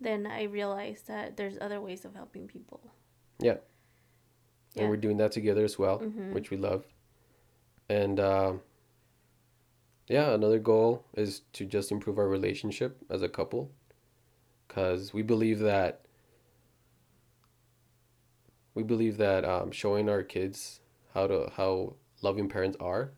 then 0.00 0.26
I 0.26 0.42
realized 0.44 1.06
that 1.08 1.36
there's 1.38 1.56
other 1.60 1.80
ways 1.80 2.04
of 2.04 2.14
helping 2.14 2.46
people. 2.48 2.92
Yeah. 3.38 3.56
Yeah. 4.74 4.82
and 4.82 4.90
we're 4.90 4.96
doing 4.98 5.16
that 5.18 5.32
together 5.32 5.64
as 5.64 5.78
well, 5.78 6.00
Mhm. 6.00 6.32
which 6.34 6.50
we 6.50 6.56
love. 6.58 6.84
And 7.88 8.18
um, 8.20 8.60
yeah, 10.08 10.32
another 10.32 10.58
goal 10.58 11.04
is 11.14 11.42
to 11.54 11.64
just 11.64 11.90
improve 11.90 12.18
our 12.18 12.28
relationship 12.28 12.98
as 13.10 13.22
a 13.22 13.28
couple, 13.28 13.70
because 14.66 15.14
we 15.14 15.22
believe 15.22 15.60
that 15.60 16.00
we 18.74 18.82
believe 18.82 19.16
that 19.18 19.44
um, 19.44 19.70
showing 19.70 20.08
our 20.08 20.22
kids 20.22 20.80
how 21.14 21.26
to 21.26 21.50
how 21.56 21.94
loving 22.22 22.48
parents 22.48 22.76
are 22.80 23.12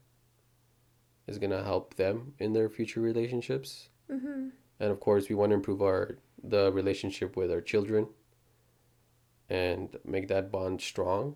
is 1.27 1.38
gonna 1.38 1.62
help 1.62 1.94
them 1.94 2.35
in 2.38 2.53
their 2.53 2.68
future 2.68 3.01
relationships. 3.01 3.88
Mm-hmm. 4.11 4.49
And 4.79 4.90
of 4.90 5.01
course, 5.01 5.29
we 5.29 5.35
want 5.35 5.51
to 5.51 5.55
improve 5.55 5.83
our 5.83 6.18
the 6.42 6.70
relationship 6.72 7.37
with 7.37 7.51
our 7.51 7.62
children 7.62 8.07
and 9.49 9.96
make 10.05 10.29
that 10.29 10.53
bond 10.53 10.81
strong. 10.81 11.35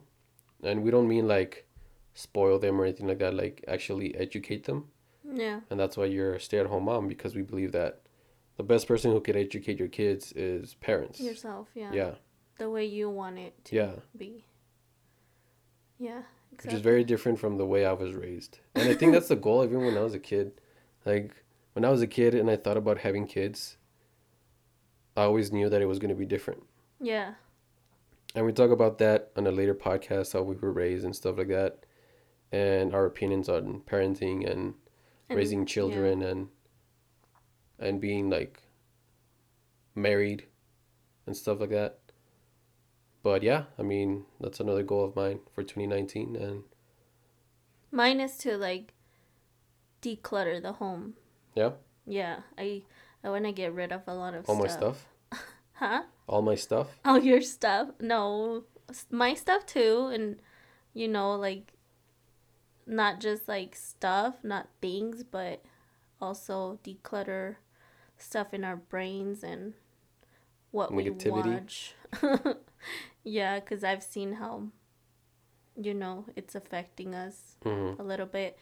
And 0.62 0.82
we 0.82 0.90
don't 0.90 1.08
mean 1.08 1.26
like 1.26 1.66
spoil 2.12 2.58
them 2.58 2.80
or 2.80 2.84
anything 2.84 3.08
like 3.08 3.18
that, 3.20 3.34
like 3.34 3.64
actually 3.66 4.14
educate 4.14 4.64
them. 4.64 4.88
Yeah. 5.32 5.60
And 5.70 5.78
that's 5.78 5.96
why 5.96 6.06
you're 6.06 6.34
a 6.34 6.40
stay-at-home 6.40 6.84
mom 6.84 7.08
because 7.08 7.34
we 7.34 7.42
believe 7.42 7.72
that 7.72 8.00
the 8.56 8.62
best 8.62 8.86
person 8.88 9.12
who 9.12 9.20
can 9.20 9.36
educate 9.36 9.78
your 9.78 9.88
kids 9.88 10.32
is 10.32 10.74
parents. 10.74 11.20
Yourself, 11.20 11.68
yeah. 11.74 11.92
Yeah. 11.92 12.10
The 12.58 12.68
way 12.70 12.84
you 12.84 13.08
want 13.08 13.38
it 13.38 13.64
to 13.66 13.76
Yeah. 13.76 13.92
be. 14.16 14.44
Yeah. 15.98 16.22
Which 16.62 16.74
is 16.74 16.80
very 16.80 17.04
different 17.04 17.38
from 17.38 17.56
the 17.56 17.64
way 17.66 17.86
I 17.86 17.92
was 17.92 18.12
raised. 18.12 18.58
And 18.74 18.88
I 18.88 18.94
think 18.94 19.12
that's 19.12 19.28
the 19.28 19.36
goal 19.36 19.64
even 19.64 19.84
when 19.84 19.96
I 19.96 20.00
was 20.02 20.14
a 20.14 20.18
kid. 20.18 20.60
Like 21.06 21.32
when 21.72 21.84
I 21.84 21.90
was 21.90 22.02
a 22.02 22.06
kid 22.06 22.34
and 22.34 22.50
I 22.50 22.56
thought 22.56 22.76
about 22.76 22.98
having 22.98 23.26
kids, 23.26 23.78
I 25.16 25.22
always 25.22 25.52
knew 25.52 25.68
that 25.70 25.80
it 25.80 25.86
was 25.86 25.98
going 25.98 26.10
to 26.10 26.14
be 26.14 26.26
different. 26.26 26.62
yeah. 27.00 27.34
And 28.32 28.46
we 28.46 28.52
talk 28.52 28.70
about 28.70 28.98
that 28.98 29.32
on 29.36 29.44
a 29.48 29.50
later 29.50 29.74
podcast, 29.74 30.34
how 30.34 30.42
we 30.42 30.54
were 30.54 30.70
raised 30.70 31.04
and 31.04 31.16
stuff 31.16 31.36
like 31.36 31.48
that, 31.48 31.84
and 32.52 32.94
our 32.94 33.04
opinions 33.04 33.48
on 33.48 33.80
parenting 33.80 34.48
and, 34.48 34.74
And- 35.30 35.36
raising 35.38 35.60
yeah. 35.60 35.66
children 35.66 36.22
and 36.22 36.48
and 37.78 38.00
being 38.00 38.28
like 38.28 38.60
married 39.94 40.46
and 41.26 41.36
stuff 41.36 41.60
like 41.60 41.70
that. 41.70 41.98
But 43.22 43.42
yeah, 43.42 43.64
I 43.78 43.82
mean 43.82 44.24
that's 44.40 44.60
another 44.60 44.82
goal 44.82 45.04
of 45.04 45.14
mine 45.16 45.40
for 45.54 45.62
2019, 45.62 46.36
and 46.36 46.64
Mine 47.92 48.20
is 48.20 48.36
to 48.38 48.56
like 48.56 48.92
declutter 50.02 50.60
the 50.62 50.72
home. 50.74 51.14
yeah, 51.54 51.72
Yeah. 52.06 52.40
I 52.58 52.82
I 53.22 53.28
want 53.30 53.44
to 53.44 53.52
get 53.52 53.72
rid 53.74 53.92
of 53.92 54.02
a 54.06 54.14
lot 54.14 54.34
of 54.34 54.48
all 54.48 54.56
stuff. 54.56 54.64
my 54.64 54.68
stuff, 54.68 55.06
Huh? 55.74 56.02
all 56.26 56.42
my 56.42 56.54
stuff. 56.54 56.88
all 57.04 57.18
your 57.18 57.40
stuff 57.42 57.88
no 58.00 58.64
my 59.10 59.34
stuff 59.34 59.66
too 59.66 60.10
and 60.12 60.40
you 60.94 61.06
know 61.08 61.34
like 61.34 61.74
not 62.86 63.20
just 63.20 63.48
like 63.48 63.74
stuff 63.74 64.36
not 64.42 64.68
things 64.80 65.22
but 65.22 65.62
also 66.20 66.78
declutter 66.84 67.56
stuff 68.16 68.52
in 68.52 68.64
our 68.64 68.76
brains 68.76 69.42
and 69.42 69.74
what 70.70 70.90
Negativity. 70.92 71.24
we 71.24 71.30
watch. 71.30 71.94
Yeah 73.24 73.60
because 73.60 73.84
i've 73.84 74.02
seen 74.02 74.34
how 74.34 74.68
you 75.76 75.94
know 75.94 76.24
it's 76.36 76.54
affecting 76.54 77.14
us 77.14 77.56
hmm 77.62 77.92
a 77.98 78.02
little 78.02 78.26
bit. 78.26 78.58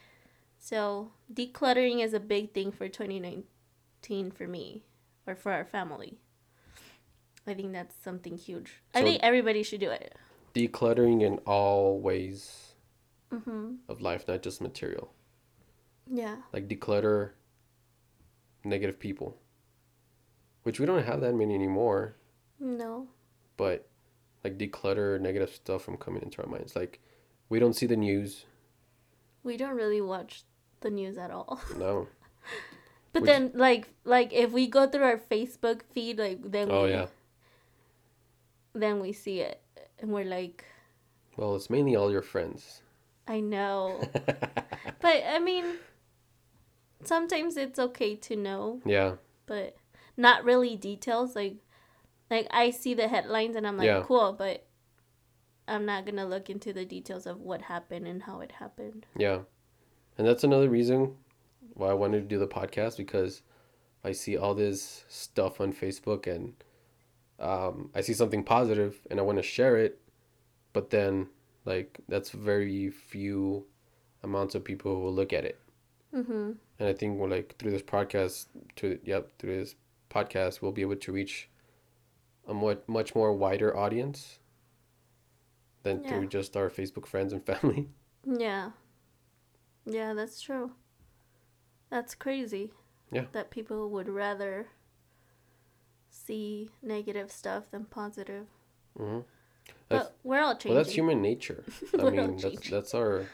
So 0.58 1.12
decluttering 1.32 2.02
is 2.02 2.12
a 2.12 2.20
big 2.20 2.52
thing 2.52 2.72
for 2.72 2.88
2019 2.88 4.30
for 4.32 4.48
me 4.48 4.82
or 5.26 5.36
for 5.36 5.52
our 5.52 5.64
family. 5.64 6.18
I 7.46 7.54
think 7.54 7.72
that's 7.72 7.94
something 8.02 8.36
huge. 8.36 8.82
I 8.94 9.02
think 9.02 9.20
everybody 9.22 9.62
should 9.62 9.80
do 9.80 9.90
it. 9.90 10.16
Decluttering 10.54 11.22
in 11.22 11.38
all 11.46 12.00
ways 12.00 12.67
mm-hmm. 13.32 13.74
of 13.88 14.00
life, 14.00 14.26
not 14.28 14.42
just 14.42 14.60
material. 14.60 15.12
yeah 16.10 16.36
Like 16.52 16.68
declutter 16.68 17.30
negative 18.64 18.98
people, 18.98 19.36
which 20.62 20.80
we 20.80 20.86
don't 20.86 21.04
have 21.04 21.20
that 21.20 21.34
many 21.34 21.54
anymore. 21.54 22.16
no 22.60 23.06
but 23.56 23.88
like 24.44 24.56
declutter 24.56 25.20
negative 25.20 25.50
stuff 25.50 25.82
from 25.82 25.96
coming 25.96 26.22
into 26.22 26.40
our 26.42 26.48
minds. 26.48 26.76
Like 26.76 27.00
we 27.48 27.58
don't 27.58 27.74
see 27.74 27.86
the 27.86 27.96
news. 27.96 28.44
we 29.42 29.56
don't 29.56 29.74
really 29.76 30.00
watch 30.00 30.44
the 30.80 30.90
news 30.90 31.18
at 31.18 31.30
all 31.30 31.60
No. 31.76 32.06
but 33.12 33.22
Would 33.22 33.28
then 33.28 33.50
like 33.54 33.88
like 34.04 34.32
if 34.32 34.52
we 34.52 34.66
go 34.68 34.86
through 34.86 35.02
our 35.04 35.18
facebook 35.18 35.82
feed 35.92 36.18
like 36.18 36.38
then 36.52 36.70
Oh 36.70 36.84
we, 36.84 36.90
yeah. 36.90 37.06
then 38.74 39.00
we 39.00 39.12
see 39.12 39.40
it 39.40 39.60
and 39.98 40.10
we're 40.12 40.24
like 40.38 40.64
Well, 41.36 41.56
it's 41.56 41.70
mainly 41.70 41.96
all 41.96 42.10
your 42.12 42.22
friends. 42.22 42.82
I 43.28 43.40
know 43.40 44.00
but 45.00 45.22
i 45.28 45.38
mean 45.38 45.64
sometimes 47.04 47.56
it's 47.56 47.78
okay 47.78 48.14
to 48.16 48.34
know 48.36 48.80
yeah. 48.84 49.12
but 49.46 49.76
not 50.16 50.44
really 50.44 50.76
details 50.76 51.36
like 51.36 51.56
like 52.30 52.46
i 52.50 52.70
see 52.70 52.94
the 52.94 53.08
headlines 53.08 53.54
and 53.56 53.66
i'm 53.66 53.76
like 53.76 53.86
Yeah. 53.86 54.02
cool 54.04 54.32
but 54.32 54.66
i'm 55.68 55.86
not 55.86 56.04
gonna 56.06 56.26
look 56.26 56.50
into 56.50 56.72
the 56.72 56.84
details 56.84 57.26
of 57.26 57.40
what 57.40 57.62
happened 57.62 58.06
and 58.06 58.22
how 58.24 58.40
it 58.40 58.52
happened 58.52 59.06
Yeah. 59.16 59.40
And 60.16 60.26
that's 60.26 60.42
another 60.42 60.68
reason 60.68 61.14
why 61.74 61.90
I 61.90 61.94
wanted 61.94 62.22
to 62.22 62.26
do 62.26 62.40
the 62.40 62.48
podcast 62.48 62.96
because 62.96 63.42
I 64.02 64.10
see 64.10 64.36
all 64.36 64.52
this 64.52 65.04
stuff 65.06 65.60
on 65.60 65.72
Facebook 65.72 66.26
and 66.26 66.54
um, 67.38 67.90
I 67.94 68.00
see 68.00 68.14
something 68.14 68.42
positive 68.42 68.98
and 69.10 69.20
I 69.20 69.22
want 69.22 69.38
to 69.38 69.44
share 69.44 69.76
it, 69.76 70.00
but 70.72 70.90
then 70.90 71.28
like 71.68 72.00
that's 72.08 72.30
very 72.30 72.90
few 72.90 73.66
amounts 74.22 74.54
of 74.54 74.64
people 74.64 74.94
who 74.94 75.00
will 75.02 75.14
look 75.14 75.32
at 75.32 75.44
it. 75.44 75.60
Mm-hmm. 76.14 76.52
And 76.78 76.88
I 76.88 76.92
think 76.94 77.18
we're 77.18 77.28
like 77.28 77.56
through 77.58 77.72
this 77.72 77.82
podcast, 77.82 78.46
to 78.76 78.98
yep, 79.04 79.30
through 79.38 79.58
this 79.58 79.74
podcast, 80.10 80.62
we'll 80.62 80.72
be 80.72 80.82
able 80.82 80.96
to 80.96 81.12
reach 81.12 81.48
a 82.46 82.54
much 82.54 82.80
much 82.86 83.14
more 83.14 83.32
wider 83.32 83.76
audience 83.76 84.38
than 85.82 86.02
Yeah. 86.02 86.08
through 86.08 86.26
just 86.28 86.56
our 86.56 86.70
Facebook 86.70 87.06
friends 87.06 87.32
and 87.32 87.44
family. 87.50 87.88
Yeah. 88.24 88.70
Yeah, 89.86 90.14
that's 90.14 90.40
true. 90.40 90.72
That's 91.90 92.14
crazy. 92.14 92.72
Yeah. 93.12 93.26
That 93.32 93.50
people 93.50 93.88
would 93.90 94.08
rather 94.08 94.68
see 96.10 96.70
negative 96.82 97.30
stuff 97.30 97.70
than 97.70 97.84
positive. 97.86 98.46
Hmm 99.72 99.76
But 99.88 100.16
we're 100.24 100.40
all 100.40 100.54
changing. 100.54 100.74
Well, 100.74 100.84
that's 100.84 100.94
human 100.94 101.22
nature. 101.22 101.64
I 101.98 102.10
mean, 102.10 102.36
that's 102.36 102.70
that's 102.70 102.94
our 102.94 103.26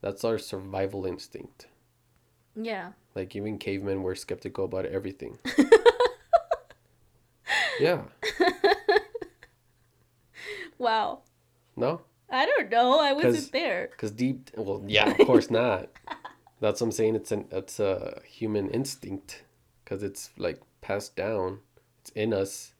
that's 0.00 0.24
our 0.24 0.38
survival 0.38 1.06
instinct. 1.06 1.66
Yeah. 2.56 2.92
Like 3.14 3.36
even 3.36 3.58
cavemen 3.58 4.02
were 4.02 4.14
skeptical 4.14 4.64
about 4.64 4.86
everything. 4.86 5.38
yeah. 7.80 8.02
Wow. 10.78 11.22
No. 11.76 12.02
I 12.30 12.46
don't 12.46 12.70
know. 12.70 13.00
I 13.00 13.12
wasn't 13.12 13.52
there. 13.52 13.88
Because 13.92 14.10
deep, 14.10 14.50
well, 14.56 14.82
yeah, 14.86 15.10
of 15.10 15.26
course 15.26 15.50
not. 15.50 15.88
That's 16.60 16.80
what 16.80 16.88
I'm 16.88 16.92
saying. 16.92 17.14
It's 17.14 17.32
an 17.32 17.46
it's 17.50 17.78
a 17.78 18.20
human 18.26 18.70
instinct, 18.70 19.44
because 19.84 20.02
it's 20.02 20.30
like 20.36 20.60
passed 20.80 21.16
down. 21.16 21.60
It's 22.00 22.10
in 22.10 22.32
us. 22.32 22.73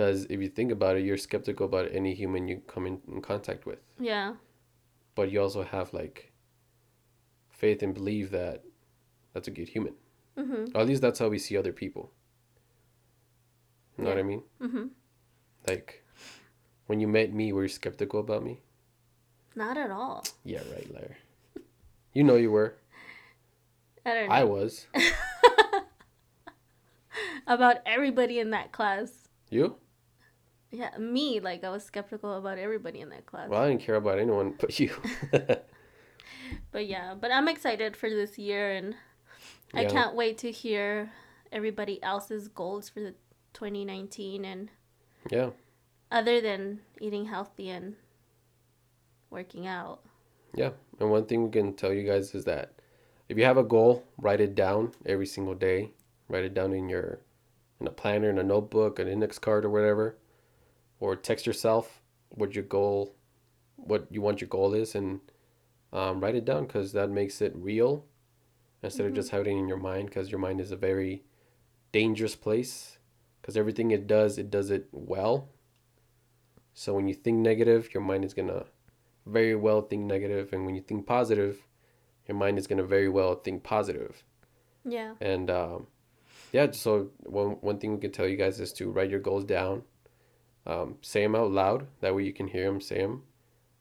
Because 0.00 0.24
if 0.30 0.40
you 0.40 0.48
think 0.48 0.72
about 0.72 0.96
it, 0.96 1.04
you're 1.04 1.18
skeptical 1.18 1.66
about 1.66 1.88
any 1.92 2.14
human 2.14 2.48
you 2.48 2.62
come 2.66 2.86
in, 2.86 3.02
in 3.06 3.20
contact 3.20 3.66
with, 3.66 3.80
Yeah. 3.98 4.36
but 5.14 5.30
you 5.30 5.42
also 5.42 5.62
have 5.62 5.92
like 5.92 6.32
faith 7.50 7.82
and 7.82 7.92
believe 7.92 8.30
that 8.30 8.64
that's 9.34 9.46
a 9.46 9.50
good 9.50 9.68
human. 9.68 9.92
Mm-hmm. 10.38 10.74
Or 10.74 10.80
at 10.80 10.86
least 10.86 11.02
that's 11.02 11.18
how 11.18 11.28
we 11.28 11.38
see 11.38 11.58
other 11.58 11.74
people. 11.74 12.12
You 13.98 14.04
know 14.04 14.10
what 14.10 14.18
I 14.18 14.22
mean? 14.22 14.42
Mm-hmm. 14.62 14.84
Like, 15.68 16.02
when 16.86 16.98
you 16.98 17.06
met 17.06 17.34
me, 17.34 17.52
were 17.52 17.64
you 17.64 17.68
skeptical 17.68 18.20
about 18.20 18.42
me? 18.42 18.62
Not 19.54 19.76
at 19.76 19.90
all. 19.90 20.24
Yeah, 20.44 20.62
right, 20.72 20.94
liar. 20.94 21.18
You 22.14 22.24
know 22.24 22.36
you 22.36 22.50
were. 22.50 22.76
I 24.06 24.14
don't 24.14 24.28
know. 24.30 24.34
I 24.34 24.44
was. 24.44 24.86
about 27.46 27.76
everybody 27.84 28.38
in 28.38 28.48
that 28.52 28.72
class. 28.72 29.28
You? 29.50 29.76
Yeah, 30.70 30.96
me. 30.98 31.40
Like 31.40 31.64
I 31.64 31.70
was 31.70 31.84
skeptical 31.84 32.34
about 32.36 32.58
everybody 32.58 33.00
in 33.00 33.08
that 33.10 33.26
class. 33.26 33.48
Well, 33.48 33.60
I 33.62 33.68
didn't 33.68 33.82
care 33.82 33.96
about 33.96 34.18
anyone 34.18 34.54
but 34.60 34.78
you. 34.78 34.94
But 36.72 36.86
yeah, 36.86 37.14
but 37.14 37.30
I'm 37.30 37.48
excited 37.48 37.96
for 37.96 38.08
this 38.10 38.36
year, 38.38 38.72
and 38.72 38.96
I 39.72 39.84
can't 39.84 40.14
wait 40.16 40.38
to 40.38 40.50
hear 40.50 41.12
everybody 41.52 42.02
else's 42.02 42.48
goals 42.48 42.88
for 42.88 43.00
the 43.00 43.14
2019 43.54 44.44
and 44.44 44.70
yeah, 45.30 45.50
other 46.10 46.40
than 46.40 46.80
eating 47.00 47.26
healthy 47.26 47.70
and 47.70 47.94
working 49.30 49.66
out. 49.66 50.00
yeah. 50.54 50.70
And 50.98 51.10
one 51.10 51.26
thing 51.26 51.44
we 51.44 51.50
can 51.50 51.72
tell 51.74 51.92
you 51.92 52.02
guys 52.06 52.34
is 52.34 52.44
that 52.44 52.72
if 53.28 53.38
you 53.38 53.44
have 53.44 53.56
a 53.56 53.62
goal, 53.64 54.04
write 54.18 54.40
it 54.40 54.54
down 54.54 54.92
every 55.06 55.26
single 55.26 55.54
day. 55.54 55.92
Write 56.28 56.44
it 56.44 56.54
down 56.54 56.72
in 56.72 56.88
your 56.88 57.20
in 57.80 57.86
a 57.86 57.90
planner, 57.90 58.28
in 58.28 58.38
a 58.38 58.42
notebook, 58.42 58.98
an 58.98 59.08
index 59.08 59.38
card, 59.38 59.64
or 59.64 59.70
whatever. 59.70 60.16
Or 61.00 61.16
text 61.16 61.46
yourself 61.46 62.02
what 62.28 62.54
your 62.54 62.64
goal, 62.64 63.16
what 63.76 64.06
you 64.10 64.20
want 64.20 64.40
your 64.40 64.48
goal 64.48 64.74
is, 64.74 64.94
and 64.94 65.20
um, 65.92 66.20
write 66.20 66.36
it 66.36 66.44
down 66.44 66.66
because 66.66 66.92
that 66.92 67.10
makes 67.10 67.40
it 67.40 67.52
real 67.56 68.04
instead 68.82 69.06
of 69.06 69.14
just 69.14 69.30
having 69.30 69.56
it 69.56 69.60
in 69.60 69.68
your 69.68 69.78
mind. 69.78 70.08
Because 70.08 70.30
your 70.30 70.40
mind 70.40 70.60
is 70.60 70.70
a 70.70 70.76
very 70.76 71.24
dangerous 71.90 72.36
place. 72.36 72.98
Because 73.40 73.56
everything 73.56 73.90
it 73.90 74.06
does, 74.06 74.38
it 74.38 74.50
does 74.50 74.70
it 74.70 74.88
well. 74.92 75.48
So 76.74 76.94
when 76.94 77.08
you 77.08 77.14
think 77.14 77.38
negative, 77.38 77.92
your 77.92 78.02
mind 78.02 78.24
is 78.24 78.34
gonna 78.34 78.66
very 79.26 79.54
well 79.54 79.82
think 79.82 80.04
negative, 80.04 80.52
and 80.52 80.64
when 80.66 80.74
you 80.74 80.82
think 80.82 81.06
positive, 81.06 81.66
your 82.26 82.36
mind 82.36 82.58
is 82.58 82.66
gonna 82.66 82.84
very 82.84 83.08
well 83.08 83.34
think 83.34 83.62
positive. 83.62 84.22
Yeah. 84.84 85.14
And 85.20 85.50
um, 85.50 85.86
yeah, 86.52 86.70
so 86.72 87.10
one 87.24 87.52
one 87.60 87.78
thing 87.78 87.92
we 87.94 88.00
can 88.00 88.12
tell 88.12 88.28
you 88.28 88.36
guys 88.36 88.60
is 88.60 88.72
to 88.74 88.90
write 88.90 89.10
your 89.10 89.20
goals 89.20 89.44
down, 89.44 89.82
um, 90.70 90.94
say 91.02 91.22
them 91.22 91.34
out 91.34 91.50
loud. 91.50 91.86
That 92.00 92.14
way 92.14 92.22
you 92.22 92.32
can 92.32 92.46
hear 92.46 92.66
them 92.66 92.80
say 92.80 92.98
them. 92.98 93.24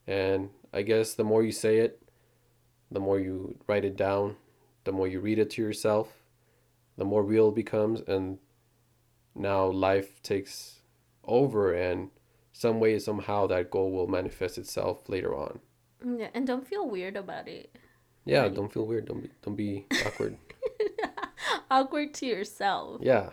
And 0.08 0.50
I 0.74 0.82
guess 0.82 1.14
the 1.14 1.24
more 1.24 1.44
you 1.44 1.52
say 1.52 1.78
it, 1.78 2.02
the 2.90 3.00
more 3.00 3.20
you 3.20 3.60
write 3.68 3.86
it 3.86 3.96
down, 3.96 4.38
the 4.86 4.92
more 4.92 5.08
you 5.08 5.20
read 5.20 5.38
it 5.38 5.52
to 5.52 5.62
yourself, 5.62 6.24
the 6.98 7.06
more 7.06 7.24
real 7.24 7.50
it 7.50 7.56
becomes. 7.56 8.02
And 8.02 8.40
now 9.36 9.68
life 9.68 10.24
takes 10.24 10.82
over, 11.24 11.74
and 11.74 12.10
some 12.54 12.80
way 12.80 12.98
somehow 12.98 13.46
that 13.48 13.70
goal 13.70 13.92
will 13.92 14.08
manifest 14.08 14.58
itself 14.58 15.08
later 15.08 15.36
on. 15.36 15.60
Yeah, 16.04 16.30
and 16.34 16.48
don't 16.48 16.66
feel 16.66 16.90
weird 16.90 17.16
about 17.16 17.48
it. 17.48 17.78
Yeah, 18.26 18.48
don't 18.48 18.74
feel 18.74 18.88
weird. 18.88 19.06
Don't 19.06 19.22
be 19.22 19.30
don't 19.44 19.56
be 19.56 19.86
awkward. 20.06 20.38
Awkward 21.72 22.14
to 22.16 22.26
yourself. 22.26 23.02
Yeah, 23.04 23.30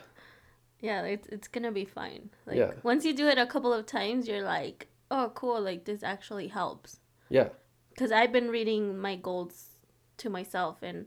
Yeah, 0.80 1.02
it's 1.02 1.26
it's 1.28 1.48
gonna 1.48 1.72
be 1.72 1.84
fine. 1.84 2.30
Like 2.46 2.56
Yeah. 2.56 2.72
once 2.82 3.04
you 3.04 3.14
do 3.14 3.28
it 3.28 3.38
a 3.38 3.46
couple 3.46 3.72
of 3.72 3.86
times, 3.86 4.28
you're 4.28 4.42
like, 4.42 4.88
oh, 5.10 5.32
cool. 5.34 5.60
Like 5.60 5.84
this 5.84 6.02
actually 6.02 6.48
helps. 6.48 7.00
yeah, 7.28 7.48
Because 7.90 8.12
I've 8.12 8.30
been 8.32 8.50
reading 8.50 8.98
my 8.98 9.16
goals 9.16 9.70
to 10.18 10.30
myself, 10.30 10.82
and 10.82 11.06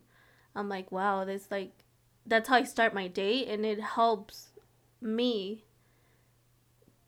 I'm 0.56 0.68
like, 0.70 0.92
wow, 0.92 1.24
this 1.24 1.48
like, 1.52 1.72
that's 2.26 2.50
how 2.50 2.56
I 2.58 2.64
start 2.64 2.94
my 2.94 3.08
day, 3.08 3.46
and 3.46 3.66
it 3.66 3.80
helps 3.80 4.50
me 5.02 5.64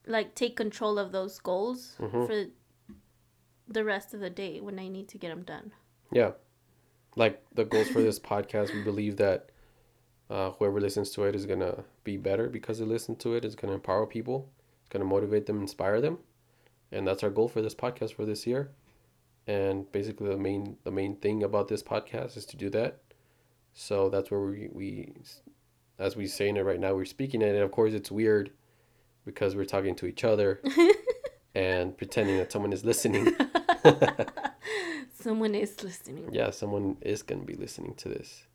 like 0.07 0.33
take 0.35 0.55
control 0.55 0.97
of 0.97 1.11
those 1.11 1.39
goals 1.39 1.95
Mhm. 1.99 2.25
for 2.27 2.45
the 3.67 3.83
rest 3.83 4.13
of 4.13 4.19
the 4.19 4.29
day 4.29 4.59
when 4.59 4.79
I 4.79 4.87
need 4.87 5.07
to 5.09 5.17
get 5.17 5.29
them 5.29 5.43
done. 5.43 5.71
Yeah. 6.11 6.31
Like 7.15 7.43
the 7.53 7.65
goals 7.65 7.89
for 7.89 8.01
this 8.01 8.19
podcast, 8.19 8.73
we 8.73 8.81
believe 8.81 9.17
that 9.17 9.49
uh, 10.31 10.51
whoever 10.51 10.79
listens 10.79 11.09
to 11.11 11.25
it 11.25 11.35
is 11.35 11.45
going 11.45 11.59
to 11.59 11.83
be 12.05 12.15
better 12.15 12.47
because 12.47 12.79
they 12.79 12.85
listen 12.85 13.17
to 13.17 13.33
it. 13.35 13.43
It's 13.43 13.55
going 13.55 13.67
to 13.67 13.75
empower 13.75 14.07
people, 14.07 14.49
it's 14.79 14.89
going 14.89 15.01
to 15.01 15.09
motivate 15.09 15.45
them, 15.45 15.59
inspire 15.61 15.99
them. 15.99 16.19
And 16.91 17.05
that's 17.05 17.23
our 17.23 17.29
goal 17.29 17.49
for 17.49 17.61
this 17.61 17.75
podcast 17.75 18.13
for 18.13 18.25
this 18.25 18.47
year. 18.47 18.71
And 19.45 19.91
basically 19.91 20.29
the 20.29 20.37
main 20.37 20.77
the 20.83 20.91
main 20.91 21.17
thing 21.17 21.43
about 21.43 21.67
this 21.67 21.83
podcast 21.83 22.37
is 22.37 22.45
to 22.47 22.57
do 22.57 22.69
that. 22.69 22.99
So 23.73 24.09
that's 24.09 24.31
where 24.31 24.39
we, 24.39 24.69
we 24.71 25.13
as 25.99 26.15
we 26.15 26.27
saying 26.27 26.55
it 26.57 26.61
right 26.61 26.79
now, 26.79 26.93
we're 26.93 27.05
speaking 27.05 27.41
it. 27.41 27.53
And 27.53 27.63
of 27.63 27.71
course 27.71 27.93
it's 27.93 28.11
weird 28.11 28.51
because 29.25 29.55
we're 29.55 29.65
talking 29.65 29.95
to 29.95 30.05
each 30.05 30.23
other 30.23 30.61
and 31.55 31.97
pretending 31.97 32.37
that 32.37 32.51
someone 32.51 32.71
is 32.71 32.85
listening. 32.85 33.35
Someone 35.13 35.53
is 35.53 35.83
listening. 35.83 36.29
yeah, 36.31 36.49
someone 36.49 36.97
is 37.01 37.21
going 37.21 37.41
to 37.41 37.45
be 37.45 37.53
listening 37.53 37.93
to 37.93 38.09
this. 38.09 38.47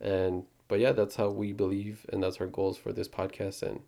And 0.00 0.44
but 0.72 0.80
yeah, 0.80 0.92
that's 0.92 1.16
how 1.16 1.28
we 1.28 1.52
believe 1.52 2.06
and 2.10 2.22
that's 2.22 2.40
our 2.40 2.46
goals 2.46 2.78
for 2.78 2.94
this 2.94 3.06
podcast 3.06 3.60
and 3.62 3.80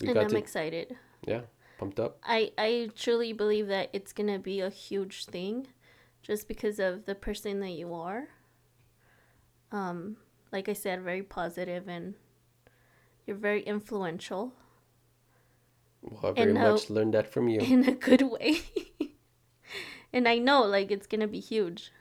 we 0.00 0.08
and 0.08 0.14
got 0.16 0.24
I'm 0.24 0.30
to 0.30 0.36
excited. 0.36 0.96
yeah, 1.24 1.42
pumped 1.78 2.00
up. 2.00 2.18
I 2.24 2.50
I 2.58 2.90
truly 2.96 3.32
believe 3.32 3.68
that 3.68 3.90
it's 3.92 4.12
gonna 4.12 4.40
be 4.40 4.58
a 4.60 4.68
huge 4.68 5.26
thing, 5.26 5.68
just 6.24 6.48
because 6.48 6.80
of 6.80 7.04
the 7.04 7.14
person 7.14 7.60
that 7.60 7.70
you 7.70 7.94
are. 7.94 8.30
Um, 9.70 10.16
like 10.50 10.68
I 10.68 10.72
said, 10.72 11.02
very 11.02 11.22
positive 11.22 11.86
and 11.86 12.14
you're 13.24 13.36
very 13.36 13.62
influential 13.62 14.54
Well, 16.02 16.32
I 16.32 16.32
very 16.32 16.56
how- 16.56 16.72
much 16.72 16.90
learned 16.90 17.14
that 17.14 17.28
from 17.28 17.48
you. 17.48 17.60
in 17.74 17.88
a 17.88 17.92
good 17.92 18.22
way. 18.22 18.62
and 20.12 20.26
I 20.26 20.38
know 20.38 20.64
like 20.64 20.90
it's 20.90 21.06
gonna 21.06 21.28
be 21.28 21.38
huge. 21.38 21.92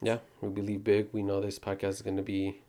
Yeah, 0.00 0.18
we 0.40 0.48
believe 0.48 0.84
big. 0.84 1.08
We 1.12 1.22
know 1.22 1.40
this 1.40 1.58
podcast 1.58 1.88
is 1.90 2.02
going 2.02 2.16
to 2.16 2.22
be 2.22 2.60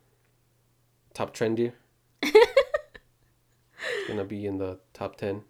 top 1.13 1.33
trendy. 1.35 1.73
it's 2.21 2.37
going 4.07 4.17
to 4.19 4.25
be 4.25 4.45
in 4.45 4.57
the 4.57 4.79
top 4.93 5.15
10 5.17 5.43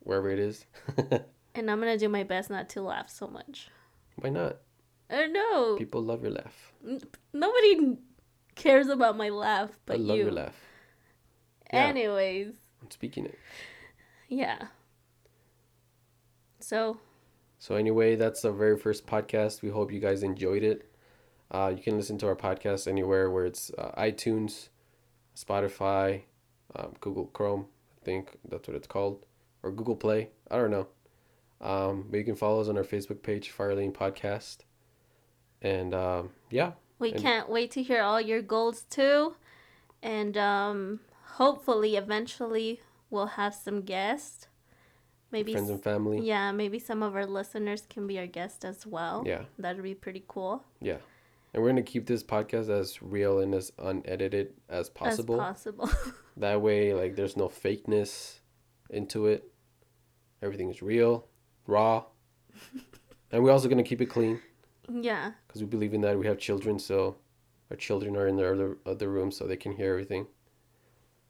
wherever 0.00 0.30
it 0.30 0.38
is. 0.38 0.66
And 1.54 1.68
I'm 1.68 1.80
gonna 1.80 1.98
do 1.98 2.08
my 2.08 2.22
best 2.22 2.50
not 2.50 2.68
to 2.70 2.82
laugh 2.82 3.10
so 3.10 3.26
much. 3.26 3.68
Why 4.14 4.30
not? 4.30 4.58
I 5.10 5.16
don't 5.16 5.32
know. 5.32 5.74
People 5.76 6.02
love 6.04 6.22
your 6.22 6.30
laugh. 6.30 6.72
Nobody 7.32 7.96
cares 8.54 8.86
about 8.86 9.16
my 9.16 9.28
laugh 9.30 9.70
but 9.84 9.94
I 9.94 9.96
love 9.98 10.18
you. 10.18 10.22
your 10.24 10.32
laugh. 10.32 10.54
Yeah. 11.72 11.86
Anyways, 11.86 12.54
I'm 12.80 12.90
speaking 12.92 13.26
it. 13.26 13.36
yeah. 14.28 14.68
So, 16.60 16.98
So 17.58 17.74
anyway, 17.74 18.14
that's 18.14 18.42
the 18.42 18.52
very 18.52 18.76
first 18.78 19.04
podcast. 19.04 19.62
We 19.62 19.70
hope 19.70 19.90
you 19.92 19.98
guys 19.98 20.22
enjoyed 20.22 20.62
it. 20.62 20.87
Uh, 21.50 21.72
you 21.74 21.82
can 21.82 21.96
listen 21.96 22.18
to 22.18 22.26
our 22.26 22.36
podcast 22.36 22.86
anywhere 22.86 23.30
where 23.30 23.46
it's 23.46 23.70
uh, 23.78 23.90
iTunes, 23.98 24.68
Spotify, 25.36 26.22
um, 26.76 26.94
Google 27.00 27.26
Chrome. 27.26 27.66
I 28.00 28.04
think 28.04 28.38
that's 28.48 28.68
what 28.68 28.76
it's 28.76 28.86
called, 28.86 29.24
or 29.62 29.70
Google 29.70 29.96
Play. 29.96 30.30
I 30.50 30.56
don't 30.56 30.70
know. 30.70 30.88
Um, 31.60 32.06
but 32.10 32.18
you 32.18 32.24
can 32.24 32.36
follow 32.36 32.60
us 32.60 32.68
on 32.68 32.76
our 32.76 32.84
Facebook 32.84 33.22
page, 33.22 33.52
Firelane 33.56 33.92
Podcast. 33.92 34.58
And 35.62 35.94
um, 35.94 36.30
yeah, 36.50 36.72
We 36.98 37.12
And- 37.12 37.20
can't 37.22 37.48
wait 37.48 37.70
to 37.72 37.82
hear 37.82 38.02
all 38.02 38.20
your 38.20 38.42
goals 38.42 38.82
too. 38.82 39.34
And 40.02 40.36
um 40.36 41.00
hopefully 41.38 41.96
eventually 41.96 42.80
we'll 43.10 43.26
have 43.26 43.54
some 43.54 43.82
guests. 43.82 44.46
Maybe 45.32 45.52
friends 45.52 45.68
and 45.70 45.82
family. 45.82 46.20
yeah, 46.20 46.52
maybe 46.52 46.78
some 46.78 47.02
of 47.02 47.14
our 47.16 47.26
listeners 47.26 47.82
can 47.90 48.06
be 48.06 48.18
our 48.18 48.26
guest 48.26 48.64
as 48.64 48.86
well. 48.86 49.24
Yeah. 49.26 49.42
That'd 49.58 49.82
be 49.82 49.94
pretty 49.94 50.24
cool. 50.28 50.62
Yeah. 50.80 50.98
And 51.52 51.62
we're 51.62 51.70
going 51.70 51.84
to 51.84 51.90
keep 51.90 52.06
this 52.06 52.22
podcast 52.22 52.68
as 52.68 53.00
real 53.00 53.40
and 53.40 53.54
as 53.54 53.72
unedited 53.78 54.54
as 54.68 54.90
possible. 54.90 55.40
As 55.40 55.48
possible. 55.48 55.90
that 56.36 56.60
way, 56.60 56.92
like, 56.92 57.16
there's 57.16 57.36
no 57.36 57.48
fakeness 57.48 58.40
into 58.90 59.26
it. 59.26 59.50
Everything 60.42 60.70
is 60.70 60.82
real, 60.82 61.26
raw. 61.66 62.04
and 63.32 63.42
we're 63.42 63.50
also 63.50 63.68
going 63.68 63.82
to 63.82 63.88
keep 63.88 64.00
it 64.00 64.06
clean 64.06 64.40
yeah. 64.88 65.32
because 65.46 65.62
we 65.62 65.66
believe 65.66 65.94
in 65.94 66.00
that. 66.02 66.18
We 66.18 66.26
have 66.26 66.38
children, 66.38 66.78
so 66.78 67.16
our 67.70 67.76
children 67.76 68.16
are 68.16 68.26
in 68.26 68.36
the 68.36 68.50
other, 68.50 68.78
other 68.86 69.08
room 69.08 69.30
so 69.30 69.46
they 69.46 69.56
can 69.56 69.72
hear 69.72 69.90
everything. 69.92 70.26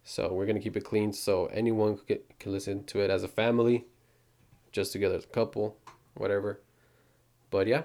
So 0.04 0.32
we're 0.32 0.46
going 0.46 0.56
to 0.56 0.62
keep 0.62 0.76
it 0.76 0.84
clean 0.84 1.12
so 1.12 1.46
anyone 1.46 1.96
can, 1.96 2.04
get, 2.06 2.38
can 2.38 2.52
listen 2.52 2.84
to 2.84 3.00
it 3.00 3.10
as 3.10 3.22
a 3.22 3.28
family, 3.28 3.86
just 4.72 4.92
together 4.92 5.16
as 5.16 5.24
a 5.24 5.28
couple, 5.28 5.76
whatever. 6.14 6.62
But 7.50 7.66
yeah, 7.66 7.82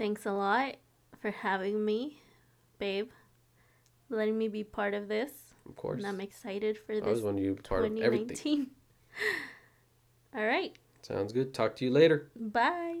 Thanks 0.00 0.24
a 0.24 0.32
lot 0.32 0.76
for 1.20 1.30
having 1.30 1.84
me, 1.84 2.22
babe. 2.78 3.10
Letting 4.08 4.38
me 4.38 4.48
be 4.48 4.64
part 4.64 4.94
of 4.94 5.08
this. 5.08 5.30
of 5.68 5.76
course. 5.76 5.98
And 5.98 6.06
I'm 6.06 6.22
excited 6.22 6.78
for 6.78 6.94
this. 6.94 7.04
I 7.04 7.10
was 7.10 7.20
want 7.20 7.38
you 7.38 7.50
to 7.50 7.54
be 7.56 7.60
part 7.60 7.84
of 7.84 7.98
everything. 7.98 8.68
All 10.34 10.46
right. 10.46 10.74
Sounds 11.02 11.34
good. 11.34 11.52
Talk 11.52 11.76
to 11.76 11.84
you 11.84 11.90
later. 11.90 12.30
Bye. 12.34 13.00